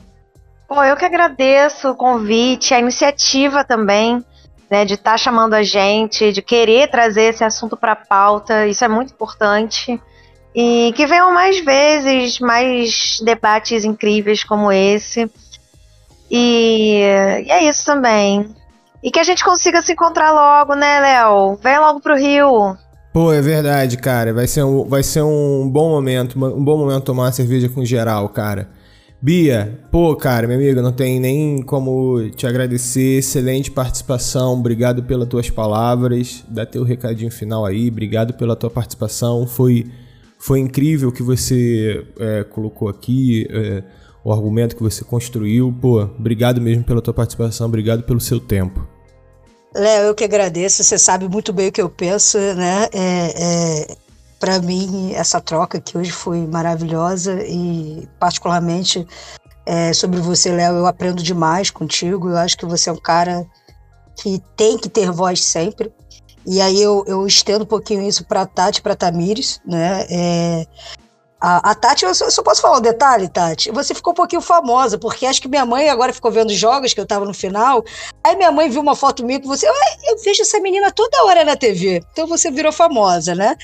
[0.68, 4.24] Pô, eu que agradeço o convite, a iniciativa também,
[4.68, 8.66] né, de estar tá chamando a gente, de querer trazer esse assunto para a pauta.
[8.66, 10.00] Isso é muito importante.
[10.52, 15.30] E que venham mais vezes, mais debates incríveis como esse.
[16.30, 17.00] E,
[17.46, 18.48] e é isso também.
[19.02, 21.56] E que a gente consiga se encontrar logo, né, Léo?
[21.62, 22.76] Vem logo pro Rio.
[23.12, 24.34] Pô, é verdade, cara.
[24.34, 27.84] Vai ser um, vai ser um bom momento, um bom momento tomar uma cerveja com
[27.84, 28.68] geral, cara.
[29.22, 33.18] Bia, pô, cara, minha amiga, não tem nem como te agradecer.
[33.18, 34.52] Excelente participação.
[34.52, 36.44] Obrigado pelas tuas palavras.
[36.48, 37.88] Dá teu recadinho final aí.
[37.88, 39.46] Obrigado pela tua participação.
[39.46, 39.86] Foi
[40.38, 43.82] foi incrível o que você é, colocou aqui, é,
[44.26, 45.72] o argumento que você construiu.
[45.80, 48.84] Pô, obrigado mesmo pela tua participação, obrigado pelo seu tempo.
[49.72, 50.82] Léo, eu que agradeço.
[50.82, 52.88] Você sabe muito bem o que eu penso, né?
[52.92, 53.96] É, é
[54.40, 59.06] para mim, essa troca aqui hoje foi maravilhosa e, particularmente,
[59.64, 62.30] é, sobre você, Léo, eu aprendo demais contigo.
[62.30, 63.46] Eu acho que você é um cara
[64.20, 65.92] que tem que ter voz sempre.
[66.44, 70.04] E aí eu, eu estendo um pouquinho isso para Tati, para Tamires, né?
[70.10, 70.66] É,
[71.40, 73.70] a, a, Tati, eu só, eu só, posso falar um detalhe, Tati.
[73.70, 77.00] Você ficou um pouquinho famosa, porque acho que minha mãe agora ficou vendo jogos que
[77.00, 77.84] eu tava no final.
[78.24, 79.68] Aí minha mãe viu uma foto minha com você.
[79.68, 82.02] Eu vejo essa menina toda hora na TV.
[82.12, 83.56] Então você virou famosa, né?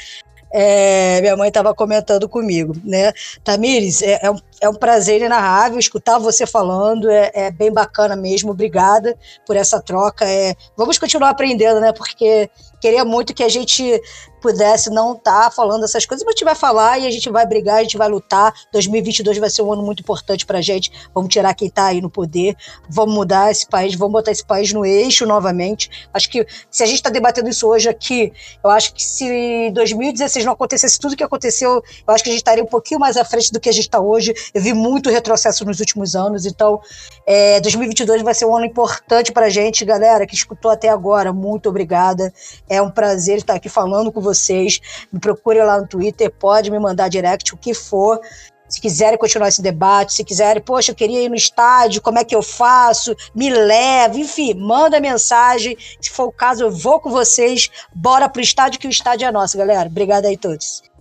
[0.53, 3.13] É, minha mãe estava comentando comigo, né?
[3.43, 8.15] Tamires, é, é, um, é um prazer inarrável escutar você falando, é, é, bem bacana
[8.15, 10.25] mesmo, obrigada por essa troca.
[10.25, 11.93] É, vamos continuar aprendendo, né?
[11.93, 12.49] Porque
[12.83, 14.03] Queria muito que a gente
[14.41, 17.31] pudesse não estar tá falando essas coisas, mas a gente vai falar e a gente
[17.31, 18.53] vai brigar, a gente vai lutar.
[18.73, 20.91] 2022 vai ser um ano muito importante pra gente.
[21.15, 22.57] Vamos tirar quem tá aí no poder,
[22.91, 26.09] vamos mudar esse país, vamos botar esse país no eixo novamente.
[26.13, 28.33] Acho que se a gente está debatendo isso hoje aqui,
[28.65, 32.41] eu acho que se 2016 não acontecesse tudo que aconteceu, eu acho que a gente
[32.41, 34.35] estaria um pouquinho mais à frente do que a gente está hoje.
[34.55, 36.81] Eu vi muito retrocesso nos últimos anos, então
[37.27, 41.33] é, 2022 vai ser um ano importante pra gente, galera, que escutou até agora.
[41.33, 42.33] Muito obrigada.
[42.69, 44.81] É um prazer estar aqui falando com vocês.
[45.11, 48.21] Me procure lá no Twitter, pode me mandar direct, o que for.
[48.69, 52.25] Se quiserem continuar esse debate, se quiserem, poxa, eu queria ir no estádio, como é
[52.25, 53.15] que eu faço?
[53.35, 55.77] Me leve, enfim, manda mensagem.
[56.01, 57.69] Se for o caso, eu vou com vocês.
[57.95, 59.89] Bora pro estádio, que o estádio é nosso, galera.
[59.89, 60.92] Obrigado aí a todos.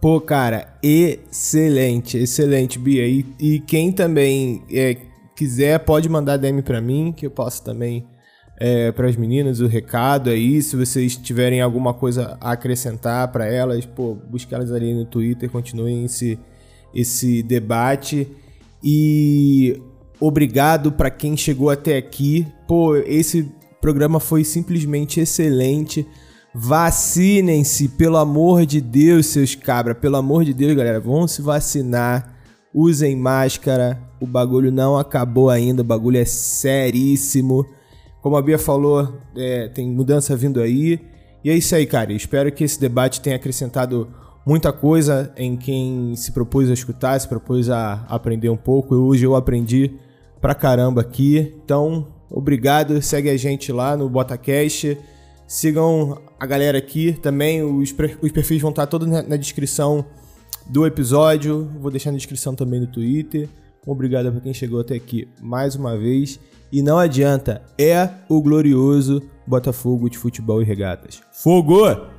[0.00, 3.06] Pô, cara, excelente, excelente, Bia.
[3.06, 4.96] E, e quem também é,
[5.34, 8.06] quiser, pode mandar DM para mim, que eu posso também
[8.60, 10.62] é, para as meninas o recado aí.
[10.62, 15.50] Se vocês tiverem alguma coisa a acrescentar para elas, pô, busque elas ali no Twitter,
[15.50, 16.38] continuem esse,
[16.94, 18.28] esse debate.
[18.82, 19.82] E
[20.20, 22.46] obrigado para quem chegou até aqui.
[22.68, 23.50] Pô, esse
[23.80, 26.06] programa foi simplesmente excelente.
[26.54, 29.94] Vacinem-se, pelo amor de Deus, seus cabra.
[29.94, 32.34] Pelo amor de Deus, galera, vão se vacinar.
[32.74, 33.98] Usem máscara.
[34.20, 37.64] O bagulho não acabou ainda, o bagulho é seríssimo.
[38.20, 41.00] Como a Bia falou, é, tem mudança vindo aí.
[41.44, 42.12] E é isso aí, cara.
[42.12, 44.08] Espero que esse debate tenha acrescentado
[44.44, 48.94] muita coisa em quem se propôs a escutar, se propôs a aprender um pouco.
[48.94, 49.92] Hoje eu aprendi
[50.40, 51.54] pra caramba aqui.
[51.64, 53.00] Então, obrigado.
[53.00, 54.98] Segue a gente lá no BotaCast.
[55.46, 57.62] Sigam a galera aqui também.
[57.62, 60.04] Os, os perfis vão estar todos na, na descrição
[60.66, 61.70] do episódio.
[61.80, 63.48] Vou deixar na descrição também no Twitter.
[63.86, 66.38] Obrigado para quem chegou até aqui mais uma vez.
[66.70, 71.22] E não adianta, é o glorioso Botafogo de Futebol e Regatas.
[71.32, 72.17] Fogo!